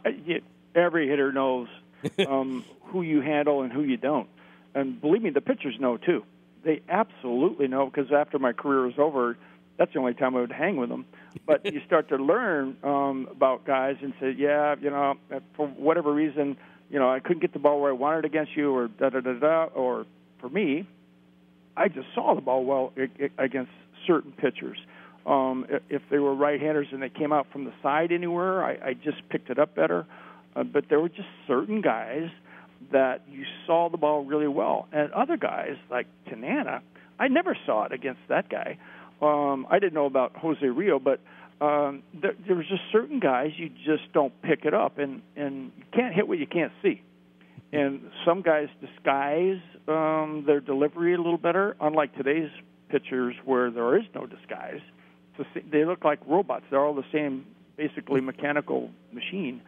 every 0.74 1.09
hitter 1.09 1.33
knows 1.33 1.68
um, 2.28 2.64
who 2.85 3.02
you 3.02 3.20
handle 3.20 3.62
and 3.62 3.72
who 3.72 3.83
you 3.83 3.96
don't. 3.96 4.28
And 4.74 5.00
believe 5.00 5.22
me, 5.22 5.30
the 5.30 5.40
pitchers 5.40 5.74
know 5.80 5.96
too. 5.96 6.24
They 6.64 6.83
absolutely 6.88 7.68
know 7.68 7.87
because 7.87 8.12
after 8.12 8.38
my 8.38 8.52
career 8.52 8.85
was 8.85 8.98
over, 8.98 9.37
that's 9.81 9.95
the 9.95 9.99
only 9.99 10.12
time 10.12 10.37
I 10.37 10.40
would 10.40 10.53
hang 10.53 10.77
with 10.77 10.90
them. 10.90 11.07
But 11.47 11.64
you 11.64 11.81
start 11.87 12.11
to 12.11 12.16
learn 12.16 12.77
um, 12.85 13.29
about 13.31 13.64
guys 13.64 13.97
and 14.03 14.12
say, 14.21 14.35
yeah, 14.37 14.75
you 14.79 14.90
know, 14.90 15.14
for 15.57 15.69
whatever 15.69 16.12
reason, 16.12 16.59
you 16.90 16.99
know, 16.99 17.11
I 17.11 17.19
couldn't 17.21 17.40
get 17.40 17.55
the 17.55 17.61
ball 17.61 17.81
where 17.81 17.90
I 17.90 17.95
wanted 17.95 18.27
against 18.27 18.55
you, 18.55 18.77
or 18.77 18.88
da 18.88 19.09
da 19.09 19.21
da 19.21 19.33
da. 19.33 19.64
Or 19.75 20.05
for 20.38 20.51
me, 20.51 20.87
I 21.79 21.88
just 21.88 22.09
saw 22.14 22.35
the 22.35 22.43
ball 22.43 22.62
well 22.62 22.93
against 23.38 23.71
certain 24.07 24.33
pitchers. 24.33 24.77
Um, 25.25 25.66
if 25.88 26.03
they 26.11 26.19
were 26.19 26.35
right-handers 26.35 26.88
and 26.93 27.03
they 27.03 27.09
came 27.09 27.33
out 27.33 27.47
from 27.51 27.64
the 27.64 27.73
side 27.83 28.12
anywhere, 28.12 28.62
I, 28.62 28.88
I 28.88 28.93
just 28.93 29.27
picked 29.31 29.49
it 29.49 29.59
up 29.59 29.75
better. 29.75 30.05
Uh, 30.55 30.62
but 30.62 30.90
there 30.90 31.01
were 31.01 31.09
just 31.09 31.29
certain 31.47 31.81
guys 31.81 32.29
that 32.93 33.23
you 33.31 33.47
saw 33.66 33.88
the 33.88 33.97
ball 33.97 34.25
really 34.25 34.49
well, 34.49 34.88
and 34.93 35.11
other 35.12 35.38
guys 35.38 35.77
like 35.90 36.07
Tanana, 36.29 36.83
I 37.19 37.29
never 37.29 37.57
saw 37.64 37.85
it 37.85 37.93
against 37.93 38.21
that 38.29 38.51
guy. 38.51 38.77
Um, 39.22 39.66
I 39.70 39.78
didn't 39.78 39.94
know 39.94 40.06
about 40.06 40.37
Jose 40.37 40.61
Rijo, 40.61 41.02
but 41.02 41.20
um, 41.61 42.02
there, 42.14 42.35
there 42.46 42.56
was 42.56 42.66
just 42.66 42.83
certain 42.90 43.20
guys 43.20 43.50
you 43.56 43.68
just 43.68 44.12
don't 44.12 44.33
pick 44.42 44.64
it 44.64 44.72
up, 44.74 44.98
and 44.98 45.22
and 45.37 45.72
you 45.76 45.85
can't 45.92 46.14
hit 46.14 46.26
what 46.26 46.38
you 46.38 46.46
can't 46.46 46.72
see. 46.83 47.02
And 47.72 48.11
some 48.24 48.42
guys 48.42 48.68
disguise 48.80 49.61
um, 49.87 50.44
their 50.46 50.61
delivery 50.61 51.14
a 51.14 51.18
little 51.18 51.38
better, 51.38 51.76
unlike 51.80 52.16
today's 52.16 52.50
pitchers 52.88 53.37
where 53.44 53.70
there 53.70 53.96
is 53.96 54.04
no 54.14 54.26
disguise. 54.26 54.80
So 55.37 55.44
they 55.70 55.85
look 55.85 56.04
like 56.04 56.18
robots. 56.26 56.64
They're 56.70 56.85
all 56.85 56.94
the 56.94 57.04
same, 57.12 57.46
basically 57.76 58.20
mechanical 58.20 58.90
machine. 59.12 59.62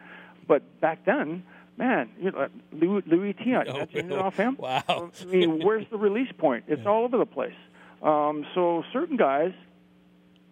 But 0.47 0.81
back 0.81 1.05
then, 1.05 1.43
man, 1.77 2.09
you 2.19 2.31
know, 2.31 2.47
Louis, 2.73 3.03
Louis 3.07 3.33
T. 3.33 3.55
I 3.55 3.63
oh, 3.67 3.87
really? 3.93 4.15
off 4.15 4.35
him. 4.35 4.57
Wow. 4.59 4.83
I 5.21 5.25
mean, 5.25 5.63
where's 5.63 5.85
the 5.89 5.97
release 5.97 6.31
point? 6.37 6.65
It's 6.67 6.81
yeah. 6.83 6.89
all 6.89 7.05
over 7.05 7.17
the 7.17 7.25
place. 7.25 7.55
Um, 8.03 8.45
so 8.53 8.83
certain 8.91 9.17
guys, 9.17 9.53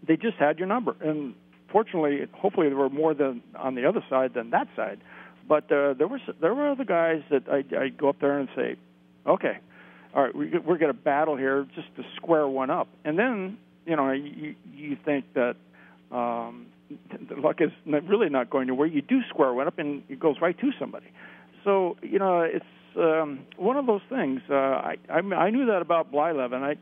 they 0.08 0.16
just 0.16 0.38
had 0.38 0.58
your 0.58 0.68
number, 0.68 0.96
and 1.02 1.36
fortunately, 1.72 2.22
hopefully, 2.34 2.70
there 2.70 2.78
were 2.78 2.90
more 2.90 3.14
than 3.14 3.42
on 3.58 3.76
the 3.76 3.86
other 3.86 4.04
side 4.10 4.34
than 4.34 4.52
that 4.52 4.68
side. 4.76 5.00
But 5.48 5.66
uh, 5.66 5.94
there 5.96 6.08
was 6.08 6.22
there 6.40 6.54
were 6.54 6.72
other 6.72 6.86
guys 6.86 7.22
that 7.30 7.44
I 7.50 7.64
I 7.76 7.90
go 7.90 8.10
up 8.10 8.20
there 8.22 8.40
and 8.40 8.48
say, 8.56 8.78
okay, 9.28 9.60
all 10.16 10.24
right, 10.24 10.36
we, 10.36 10.50
we're 10.66 10.78
going 10.78 10.94
to 10.94 11.00
battle 11.00 11.36
here 11.36 11.68
just 11.76 11.94
to 11.98 12.04
square 12.16 12.48
one 12.48 12.70
up, 12.70 12.88
and 13.04 13.20
then 13.20 13.58
you 13.86 13.96
know 13.96 14.12
you 14.12 14.56
you 14.74 14.98
think 15.04 15.26
that. 15.34 15.56
Um, 16.12 16.68
the 17.30 17.36
luck 17.36 17.62
is 17.62 17.72
really 17.86 18.28
not 18.28 18.50
going 18.50 18.68
to 18.68 18.76
where 18.76 18.88
you 18.88 19.02
do 19.02 19.22
square 19.30 19.54
one 19.54 19.66
up 19.66 19.80
and 19.80 20.04
it 20.10 20.20
goes 20.20 20.36
right 20.42 20.60
to 20.60 20.72
somebody. 20.78 21.06
So 21.64 21.96
you 22.02 22.20
know 22.20 22.42
it's 22.42 22.66
um, 22.98 23.46
one 23.56 23.78
of 23.78 23.86
those 23.86 24.02
things. 24.10 24.42
Uh, 24.50 24.56
I, 24.56 24.98
I 25.10 25.20
I 25.20 25.50
knew 25.52 25.68
that 25.68 25.82
about 25.82 26.12
Blyleven. 26.12 26.62
I 26.62 26.76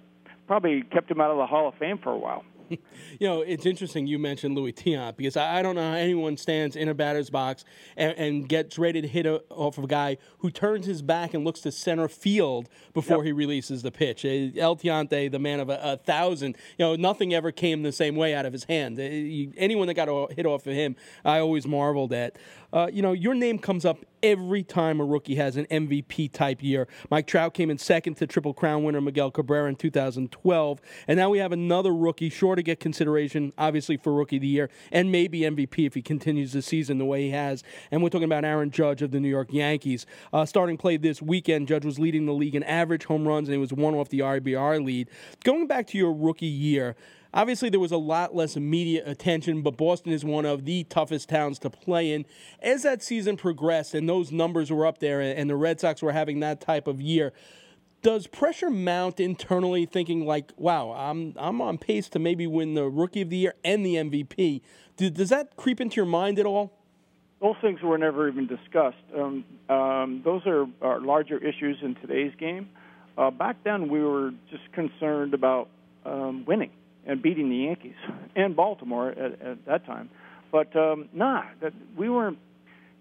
probably 0.50 0.82
kept 0.82 1.12
him 1.12 1.22
out 1.22 1.30
of 1.30 1.38
the 1.38 1.46
Hall 1.46 1.68
of 1.68 1.76
Fame 1.76 2.00
for 2.00 2.12
a 2.12 2.18
while. 2.18 2.44
you 2.70 2.80
know, 3.22 3.42
it's 3.42 3.68
interesting 3.68 4.08
you 4.08 4.18
mentioned 4.18 4.56
Louis 4.56 4.74
Tiant 4.74 5.16
because 5.16 5.38
I, 5.38 5.60
I, 5.60 5.62
don't 5.62 5.76
know 5.76 5.92
how 5.92 5.96
anyone 5.96 6.38
stands 6.38 6.76
in 6.76 6.90
a 6.90 6.96
batter's 6.96 7.30
box 7.30 7.66
and, 7.96 8.18
and 8.18 8.50
gets 8.50 8.80
ready 8.80 9.00
to 9.00 9.08
hit 9.08 9.28
a, 9.28 9.44
off 9.52 9.78
of 9.78 9.84
a 9.84 9.88
guy 9.88 10.18
who 10.40 10.50
turns 10.50 10.88
his 10.88 11.04
back 11.04 11.36
and 11.36 11.46
looks 11.46 11.60
to 11.62 11.72
center 11.72 12.08
field 12.08 12.68
before 12.96 13.18
yep. 13.18 13.26
he 13.26 13.32
releases 13.32 13.84
the 13.84 13.92
pitch. 13.92 14.26
Uh, 14.26 14.58
El 14.60 14.76
Tiante, 14.76 15.32
the 15.32 15.38
man 15.38 15.60
of 15.60 15.70
a, 15.70 15.80
a, 15.84 15.98
thousand, 15.98 16.58
you 16.80 16.86
know, 16.86 16.96
nothing 16.96 17.32
ever 17.32 17.52
came 17.52 17.84
the 17.84 17.92
same 17.92 18.16
way 18.16 18.34
out 18.34 18.48
of 18.48 18.54
his 18.54 18.64
hand. 18.64 19.00
Uh, 19.00 19.04
anyone 19.56 19.88
that 19.88 19.94
got 19.94 20.10
a 20.10 20.34
hit 20.34 20.48
off 20.48 20.66
of 20.66 20.74
him, 20.74 20.96
I 21.24 21.40
always 21.40 21.68
marveled 21.68 22.12
at. 22.12 22.38
Uh, 22.74 22.90
you 22.92 23.04
know, 23.04 23.14
your 23.14 23.36
name 23.36 23.60
comes 23.60 23.86
up 23.86 24.00
every 24.24 24.64
time 24.64 25.00
a 25.00 25.06
rookie 25.06 25.36
has 25.36 25.58
an 25.58 25.66
MVP 25.66 26.32
type 26.32 26.62
year. 26.62 26.88
Mike 27.10 27.28
Trout 27.28 27.54
came 27.54 27.70
in 27.70 27.78
second 27.78 28.16
to 28.16 28.28
Triple 28.28 28.54
Crown 28.54 28.84
winner 28.84 29.02
Miguel 29.02 29.32
Cabrera 29.32 29.70
in 29.70 29.76
2012. 29.76 30.82
And 31.08 31.18
now 31.18 31.30
we 31.30 31.40
have 31.40 31.52
another 31.52 31.94
rookie, 31.94 32.30
sure 32.30 32.56
to 32.56 32.64
get 32.64 32.80
consideration, 32.80 33.54
obviously, 33.58 33.98
for 33.98 34.14
Rookie 34.14 34.38
of 34.38 34.42
the 34.42 34.48
Year 34.48 34.70
and 34.92 35.12
maybe 35.12 35.42
MVP 35.42 35.86
if 35.86 35.94
he 35.94 36.02
continues 36.02 36.54
the 36.54 36.62
season 36.62 36.98
the 36.98 37.06
way 37.06 37.24
he 37.24 37.32
has. 37.32 37.64
And 37.92 38.02
we're 38.04 38.10
talking 38.10 38.26
about 38.26 38.46
Aaron 38.46 38.72
Judge 38.72 39.02
of 39.02 39.12
the 39.12 39.20
New 39.20 39.30
York 39.30 39.52
Yankees. 39.52 40.06
Uh, 40.34 40.46
starting 40.46 40.78
play 40.78 40.98
this 40.98 41.22
weekend, 41.22 41.68
Judge 41.68 41.86
was 41.86 42.00
leading 42.00 42.26
the 42.26 42.34
league 42.34 42.56
in 42.56 42.64
average 42.64 43.06
home 43.06 43.28
runs 43.28 43.48
and 43.48 43.54
he 43.54 43.60
was 43.60 43.74
one 43.74 43.94
off 43.94 44.10
the 44.10 44.20
RBI 44.20 44.84
lead. 44.84 45.10
Going 45.44 45.68
back 45.68 45.88
to 45.88 45.98
your 45.98 46.14
rookie 46.14 46.46
year, 46.46 46.96
Obviously, 47.34 47.70
there 47.70 47.80
was 47.80 47.92
a 47.92 47.98
lot 47.98 48.36
less 48.36 48.58
media 48.58 49.04
attention, 49.06 49.62
but 49.62 49.78
Boston 49.78 50.12
is 50.12 50.26
one 50.26 50.46
of 50.46 50.66
the 50.66 50.84
toughest 50.86 51.30
towns 51.30 51.60
to 51.60 51.70
play 51.70 52.12
in. 52.12 52.26
As 52.60 52.84
that 52.84 53.04
season 53.04 53.38
progressed 53.38 53.94
and 53.94 54.10
those 54.10 54.32
numbers 54.32 54.72
were 54.72 54.86
up 54.86 54.98
there, 54.98 55.22
and 55.22 55.50
the 55.50 55.56
Red 55.56 55.80
Sox 55.80 56.02
were 56.02 56.12
having 56.12 56.40
that 56.40 56.60
type 56.60 56.88
of 56.88 57.00
year, 57.00 57.32
does 58.02 58.26
pressure 58.26 58.72
mount 58.72 59.20
internally, 59.20 59.86
thinking 59.86 60.26
like, 60.26 60.52
"Wow, 60.58 60.92
I'm 60.92 61.34
I'm 61.38 61.62
on 61.62 61.78
pace 61.78 62.10
to 62.10 62.20
maybe 62.20 62.48
win 62.48 62.74
the 62.74 62.90
Rookie 62.90 63.22
of 63.22 63.30
the 63.30 63.38
Year 63.38 63.54
and 63.64 63.86
the 63.86 63.96
MVP"? 63.96 64.62
does 64.98 65.30
that 65.30 65.56
creep 65.56 65.80
into 65.80 65.96
your 65.96 66.06
mind 66.06 66.40
at 66.40 66.46
all? 66.46 66.74
Those 67.40 67.56
things 67.62 67.82
were 67.82 67.98
never 67.98 68.28
even 68.28 68.48
discussed. 68.48 68.98
Um, 69.16 69.46
um, 69.70 70.22
those 70.26 70.46
are, 70.46 70.66
are, 70.82 71.00
larger 71.00 71.38
issues 71.38 71.78
in 71.82 71.96
today's 71.96 72.34
game. 72.38 72.68
Uh, 73.18 73.32
back 73.32 73.64
then, 73.64 73.88
we 73.88 74.04
were 74.04 74.32
just 74.52 74.70
concerned 74.74 75.34
about 75.34 75.70
um, 76.06 76.44
winning 76.44 76.72
and 77.10 77.22
beating 77.22 77.50
the 77.50 77.56
Yankees 77.56 77.96
and 78.36 78.56
Baltimore 78.56 79.10
at, 79.10 79.42
at 79.42 79.66
that 79.66 79.86
time. 79.86 80.10
But 80.52 80.76
um, 80.76 81.10
nah, 81.14 81.44
that 81.62 81.74
we 81.98 82.10
weren't. 82.10 82.38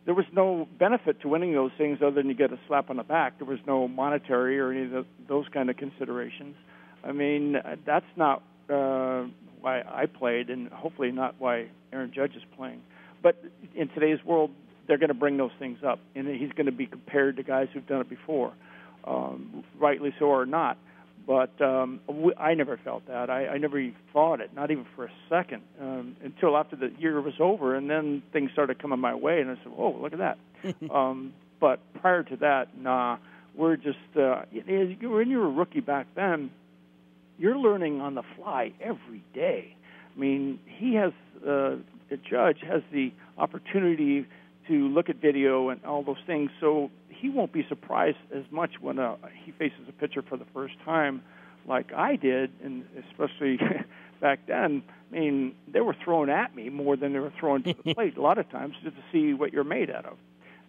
There 0.06 0.14
was 0.14 0.24
no 0.32 0.66
benefit 0.78 1.20
to 1.20 1.28
winning 1.28 1.52
those 1.52 1.70
things 1.76 1.98
other 2.00 2.12
than 2.12 2.28
you 2.28 2.34
get 2.34 2.50
a 2.50 2.58
slap 2.66 2.88
on 2.88 2.96
the 2.96 3.02
back. 3.02 3.38
There 3.38 3.46
was 3.46 3.58
no 3.66 3.86
monetary 3.86 4.58
or 4.58 4.72
any 4.72 4.84
of 4.84 4.90
the, 4.90 5.06
those 5.28 5.44
kind 5.52 5.68
of 5.68 5.76
considerations. 5.76 6.56
I 7.04 7.12
mean, 7.12 7.56
that's 7.84 8.06
not 8.16 8.42
uh, 8.70 9.26
why 9.60 9.82
I 9.82 10.06
played, 10.06 10.48
and 10.48 10.70
hopefully 10.72 11.12
not 11.12 11.34
why 11.38 11.66
Aaron 11.92 12.10
Judge 12.14 12.34
is 12.36 12.42
playing. 12.56 12.80
But 13.22 13.36
in 13.74 13.88
today's 13.88 14.24
world, 14.24 14.50
they're 14.86 14.96
going 14.96 15.08
to 15.08 15.14
bring 15.14 15.36
those 15.36 15.50
things 15.58 15.80
up, 15.86 16.00
and 16.14 16.26
he's 16.26 16.52
going 16.52 16.66
to 16.66 16.72
be 16.72 16.86
compared 16.86 17.36
to 17.36 17.42
guys 17.42 17.68
who've 17.74 17.86
done 17.86 18.00
it 18.00 18.08
before, 18.08 18.54
um, 19.04 19.62
rightly 19.78 20.14
so 20.18 20.26
or 20.26 20.46
not. 20.46 20.78
But 21.28 21.60
um, 21.60 22.00
I 22.38 22.54
never 22.54 22.78
felt 22.82 23.06
that. 23.06 23.28
I, 23.28 23.48
I 23.48 23.58
never 23.58 23.90
thought 24.14 24.40
it, 24.40 24.54
not 24.54 24.70
even 24.70 24.86
for 24.96 25.04
a 25.04 25.10
second, 25.28 25.62
um, 25.78 26.16
until 26.24 26.56
after 26.56 26.74
the 26.74 26.90
year 26.98 27.20
was 27.20 27.34
over, 27.38 27.76
and 27.76 27.90
then 27.90 28.22
things 28.32 28.50
started 28.52 28.80
coming 28.80 28.98
my 28.98 29.14
way, 29.14 29.42
and 29.42 29.50
I 29.50 29.56
said, 29.56 29.72
"Oh, 29.76 29.90
look 30.00 30.14
at 30.14 30.20
that." 30.20 30.38
um, 30.90 31.34
but 31.60 31.80
prior 32.00 32.22
to 32.22 32.36
that, 32.36 32.78
nah, 32.78 33.18
we're 33.54 33.76
just 33.76 33.98
uh, 34.18 34.44
when 34.50 35.28
you 35.28 35.38
were 35.38 35.48
a 35.48 35.50
rookie 35.50 35.80
back 35.80 36.06
then, 36.16 36.50
you're 37.38 37.58
learning 37.58 38.00
on 38.00 38.14
the 38.14 38.24
fly 38.34 38.72
every 38.80 39.22
day. 39.34 39.76
I 40.16 40.18
mean, 40.18 40.58
he 40.64 40.94
has 40.94 41.12
uh, 41.42 41.76
the 42.08 42.16
judge 42.16 42.60
has 42.66 42.80
the 42.90 43.12
opportunity 43.36 44.26
to 44.66 44.88
look 44.88 45.10
at 45.10 45.16
video 45.16 45.68
and 45.68 45.84
all 45.84 46.02
those 46.02 46.24
things, 46.26 46.50
so 46.58 46.90
he 47.20 47.28
won't 47.28 47.52
be 47.52 47.66
surprised 47.68 48.18
as 48.34 48.44
much 48.50 48.80
when 48.80 48.98
uh, 48.98 49.16
he 49.44 49.52
faces 49.52 49.80
a 49.88 49.92
pitcher 49.92 50.22
for 50.22 50.36
the 50.36 50.46
first 50.54 50.74
time, 50.84 51.22
like 51.66 51.92
I 51.92 52.16
did, 52.16 52.50
and 52.62 52.84
especially 53.10 53.58
back 54.20 54.40
then. 54.46 54.82
I 55.10 55.18
mean, 55.18 55.54
they 55.72 55.80
were 55.80 55.96
thrown 56.04 56.30
at 56.30 56.54
me 56.54 56.68
more 56.68 56.96
than 56.96 57.12
they 57.12 57.18
were 57.18 57.32
thrown 57.38 57.62
to 57.64 57.74
the 57.74 57.94
plate 57.94 58.16
a 58.16 58.22
lot 58.22 58.38
of 58.38 58.50
times 58.50 58.74
just 58.82 58.96
to 58.96 59.02
see 59.12 59.34
what 59.34 59.52
you're 59.52 59.64
made 59.64 59.90
out 59.90 60.04
of. 60.04 60.16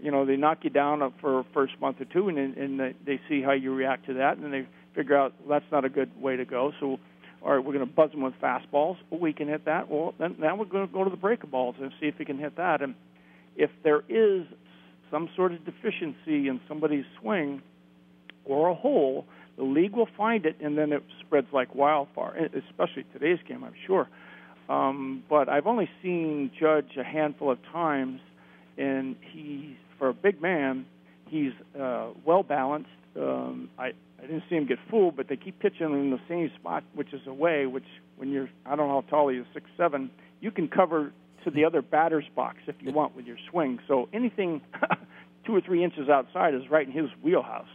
You 0.02 0.12
know, 0.12 0.26
they 0.26 0.38
knock 0.38 0.60
you 0.64 0.70
down 0.70 1.14
for 1.20 1.46
first 1.54 1.74
month 1.82 2.00
or 2.00 2.06
two, 2.06 2.30
and 2.30 2.38
and 2.38 2.80
they 2.80 3.20
see 3.28 3.42
how 3.42 3.52
you 3.52 3.74
react 3.74 4.06
to 4.08 4.14
that, 4.16 4.38
and 4.38 4.44
then 4.44 4.52
they 4.52 4.68
figure 4.96 5.18
out 5.18 5.34
well, 5.42 5.60
that's 5.60 5.72
not 5.72 5.86
a 5.86 5.90
good 5.90 6.10
way 6.22 6.38
to 6.38 6.46
go. 6.46 6.72
So, 6.80 7.00
all 7.42 7.56
right, 7.56 7.64
we're 7.64 7.74
going 7.74 7.86
to 7.86 7.94
buzz 7.94 8.12
them 8.12 8.22
with 8.22 8.34
fastballs. 8.42 8.98
Well, 9.10 9.20
we 9.20 9.34
can 9.34 9.50
hit 9.50 9.66
that. 9.66 9.90
Well, 9.90 10.14
then 10.18 10.36
now 10.40 10.56
we're 10.56 10.66
going 10.66 10.88
to 10.88 10.94
go 10.94 11.04
to 11.04 11.10
the 11.10 11.18
breakables 11.18 11.82
and 11.82 11.92
see 12.00 12.08
if 12.08 12.18
we 12.18 12.26
can 12.26 12.38
hit 12.38 12.56
that. 12.56 12.82
And 12.82 12.96
if 13.58 13.70
there 13.84 14.04
is 14.08 14.46
some 15.12 15.30
sort 15.36 15.54
of 15.54 15.66
deficiency 15.66 16.48
in 16.48 16.60
somebody's 16.68 17.06
swing 17.20 17.62
or 18.46 18.70
a 18.70 18.76
hole, 18.76 19.26
the 19.58 19.64
league 19.64 19.96
will 19.96 20.08
find 20.18 20.46
it, 20.46 20.56
and 20.62 20.78
then 20.78 20.92
it 20.92 21.04
spreads 21.20 21.48
like 21.52 21.76
wildfire. 21.76 22.50
Especially 22.70 23.06
today's 23.14 23.40
game, 23.48 23.64
I'm 23.64 23.74
sure. 23.86 24.08
Um, 24.70 25.24
but 25.30 25.50
I've 25.50 25.68
only 25.68 25.90
seen 26.02 26.52
Judge 26.60 26.96
a 26.98 27.04
handful 27.04 27.52
of 27.52 27.58
times, 27.72 28.22
and 28.78 29.16
he, 29.34 29.78
for 29.98 30.10
a 30.10 30.14
big 30.14 30.42
man, 30.42 30.86
he's 31.28 31.52
uh, 31.80 32.10
well 32.26 32.44
balanced. 32.44 32.90
Um, 33.18 33.70
I 33.78 33.92
I 34.20 34.24
didn't 34.24 34.44
see 34.50 34.56
him 34.56 34.68
get 34.68 34.78
fooled, 34.90 35.16
but 35.16 35.28
they 35.28 35.38
keep 35.38 35.60
pitching 35.60 35.92
in 35.92 36.12
the 36.12 36.20
same 36.28 36.52
spot, 36.60 36.84
which 36.94 37.14
is 37.14 37.22
away. 37.26 37.66
Which 37.66 37.86
when 38.18 38.32
you're 38.32 38.50
I 38.66 38.76
don't 38.76 38.88
know 38.88 39.02
how 39.02 39.10
tall 39.10 39.30
he 39.30 39.38
is, 39.38 39.46
six 39.54 39.66
seven, 39.76 40.12
you 40.40 40.52
can 40.52 40.68
cover 40.68 41.12
to 41.44 41.52
the 41.52 41.66
other 41.66 41.82
batter's 41.82 42.26
box 42.36 42.58
if 42.68 42.76
you 42.80 42.92
want 42.92 43.16
with 43.16 43.26
your 43.26 43.38
swing. 43.50 43.80
So 43.88 44.10
anything 44.14 44.62
two 45.46 45.56
or 45.56 45.62
three 45.62 45.84
inches 45.84 46.10
outside 46.10 46.54
is 46.54 46.70
right 46.70 46.88
in 46.88 46.94
his 46.94 47.10
wheelhouse. 47.24 47.68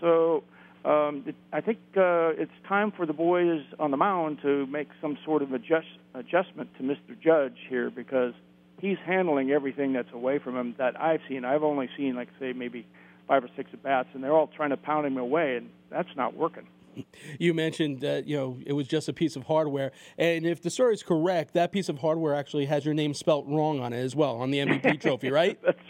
So 0.00 0.44
um, 0.84 1.24
I 1.52 1.60
think 1.60 1.78
uh, 1.96 2.30
it's 2.38 2.52
time 2.68 2.92
for 2.92 3.06
the 3.06 3.12
boys 3.12 3.62
on 3.78 3.90
the 3.90 3.96
mound 3.96 4.38
to 4.42 4.66
make 4.66 4.88
some 5.00 5.18
sort 5.24 5.42
of 5.42 5.52
adjust, 5.52 5.88
adjustment 6.14 6.70
to 6.76 6.82
Mr. 6.82 7.20
Judge 7.20 7.56
here 7.68 7.90
because 7.90 8.34
he's 8.80 8.98
handling 9.04 9.50
everything 9.50 9.92
that's 9.92 10.12
away 10.12 10.38
from 10.38 10.56
him 10.56 10.74
that 10.78 11.00
I've 11.00 11.20
seen. 11.28 11.44
I've 11.44 11.62
only 11.62 11.88
seen, 11.96 12.14
like, 12.14 12.28
say, 12.38 12.52
maybe 12.52 12.86
five 13.26 13.42
or 13.42 13.48
six 13.56 13.70
at 13.72 13.82
bats, 13.82 14.08
and 14.14 14.22
they're 14.22 14.32
all 14.32 14.48
trying 14.48 14.70
to 14.70 14.76
pound 14.76 15.06
him 15.06 15.16
away, 15.16 15.56
and 15.56 15.70
that's 15.90 16.08
not 16.16 16.36
working. 16.36 16.66
You 17.38 17.52
mentioned 17.54 18.00
that 18.00 18.26
you 18.26 18.36
know 18.36 18.58
it 18.64 18.72
was 18.72 18.86
just 18.86 19.08
a 19.08 19.12
piece 19.12 19.36
of 19.36 19.44
hardware, 19.44 19.92
and 20.16 20.46
if 20.46 20.62
the 20.62 20.70
story 20.70 20.94
is 20.94 21.02
correct, 21.02 21.54
that 21.54 21.70
piece 21.72 21.88
of 21.88 21.98
hardware 21.98 22.34
actually 22.34 22.66
has 22.66 22.84
your 22.84 22.94
name 22.94 23.14
spelt 23.14 23.46
wrong 23.46 23.80
on 23.80 23.92
it 23.92 23.98
as 23.98 24.16
well 24.16 24.36
on 24.36 24.50
the 24.50 24.58
MVP 24.58 25.00
trophy, 25.00 25.30
right? 25.30 25.58
that's 25.64 25.78
right. 25.78 25.85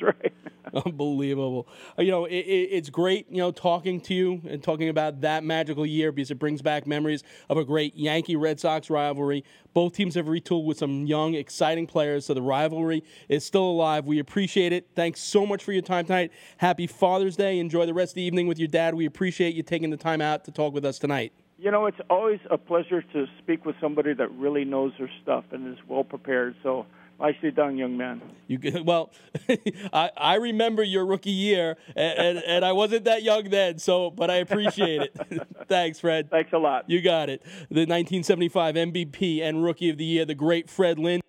Unbelievable. 0.84 1.66
Uh, 1.98 2.02
you 2.02 2.10
know, 2.10 2.24
it, 2.24 2.34
it, 2.34 2.68
it's 2.72 2.90
great, 2.90 3.26
you 3.30 3.38
know, 3.38 3.50
talking 3.50 4.00
to 4.02 4.14
you 4.14 4.42
and 4.48 4.62
talking 4.62 4.88
about 4.88 5.22
that 5.22 5.44
magical 5.44 5.86
year 5.86 6.12
because 6.12 6.30
it 6.30 6.38
brings 6.38 6.60
back 6.60 6.86
memories 6.86 7.22
of 7.48 7.56
a 7.56 7.64
great 7.64 7.96
Yankee 7.96 8.36
Red 8.36 8.60
Sox 8.60 8.90
rivalry. 8.90 9.44
Both 9.72 9.94
teams 9.94 10.14
have 10.14 10.26
retooled 10.26 10.64
with 10.64 10.78
some 10.78 11.06
young, 11.06 11.34
exciting 11.34 11.86
players, 11.86 12.26
so 12.26 12.34
the 12.34 12.42
rivalry 12.42 13.04
is 13.28 13.44
still 13.44 13.64
alive. 13.64 14.06
We 14.06 14.18
appreciate 14.18 14.72
it. 14.72 14.88
Thanks 14.94 15.20
so 15.20 15.46
much 15.46 15.62
for 15.62 15.72
your 15.72 15.82
time 15.82 16.06
tonight. 16.06 16.32
Happy 16.58 16.86
Father's 16.86 17.36
Day. 17.36 17.58
Enjoy 17.58 17.86
the 17.86 17.94
rest 17.94 18.12
of 18.12 18.16
the 18.16 18.22
evening 18.22 18.46
with 18.46 18.58
your 18.58 18.68
dad. 18.68 18.94
We 18.94 19.06
appreciate 19.06 19.54
you 19.54 19.62
taking 19.62 19.90
the 19.90 19.96
time 19.96 20.20
out 20.20 20.44
to 20.44 20.50
talk 20.50 20.74
with 20.74 20.84
us 20.84 20.98
tonight. 20.98 21.32
You 21.58 21.70
know, 21.70 21.86
it's 21.86 22.00
always 22.10 22.40
a 22.50 22.58
pleasure 22.58 23.00
to 23.00 23.26
speak 23.38 23.64
with 23.64 23.76
somebody 23.80 24.12
that 24.12 24.30
really 24.32 24.64
knows 24.64 24.92
their 24.98 25.10
stuff 25.22 25.44
and 25.52 25.72
is 25.72 25.82
well 25.88 26.04
prepared. 26.04 26.54
So, 26.62 26.84
Nicely 27.18 27.50
done, 27.50 27.78
young 27.78 27.96
man. 27.96 28.20
You 28.46 28.60
well, 28.84 29.10
I, 29.92 30.10
I 30.16 30.34
remember 30.34 30.82
your 30.82 31.06
rookie 31.06 31.30
year, 31.30 31.76
and, 31.94 32.18
and, 32.18 32.38
and, 32.46 32.64
I 32.64 32.72
wasn't 32.72 33.04
that 33.04 33.22
young 33.22 33.44
then. 33.44 33.78
So, 33.78 34.10
but 34.10 34.30
I 34.30 34.36
appreciate 34.36 35.02
it. 35.02 35.46
Thanks, 35.68 36.00
Fred. 36.00 36.30
Thanks 36.30 36.52
a 36.52 36.58
lot. 36.58 36.88
You 36.88 37.00
got 37.00 37.30
it. 37.30 37.42
The 37.70 37.86
1975 37.86 38.74
MVP 38.74 39.42
and 39.42 39.64
Rookie 39.64 39.88
of 39.88 39.96
the 39.96 40.04
Year, 40.04 40.24
the 40.24 40.34
great 40.34 40.68
Fred 40.68 40.98
Lynn. 40.98 41.20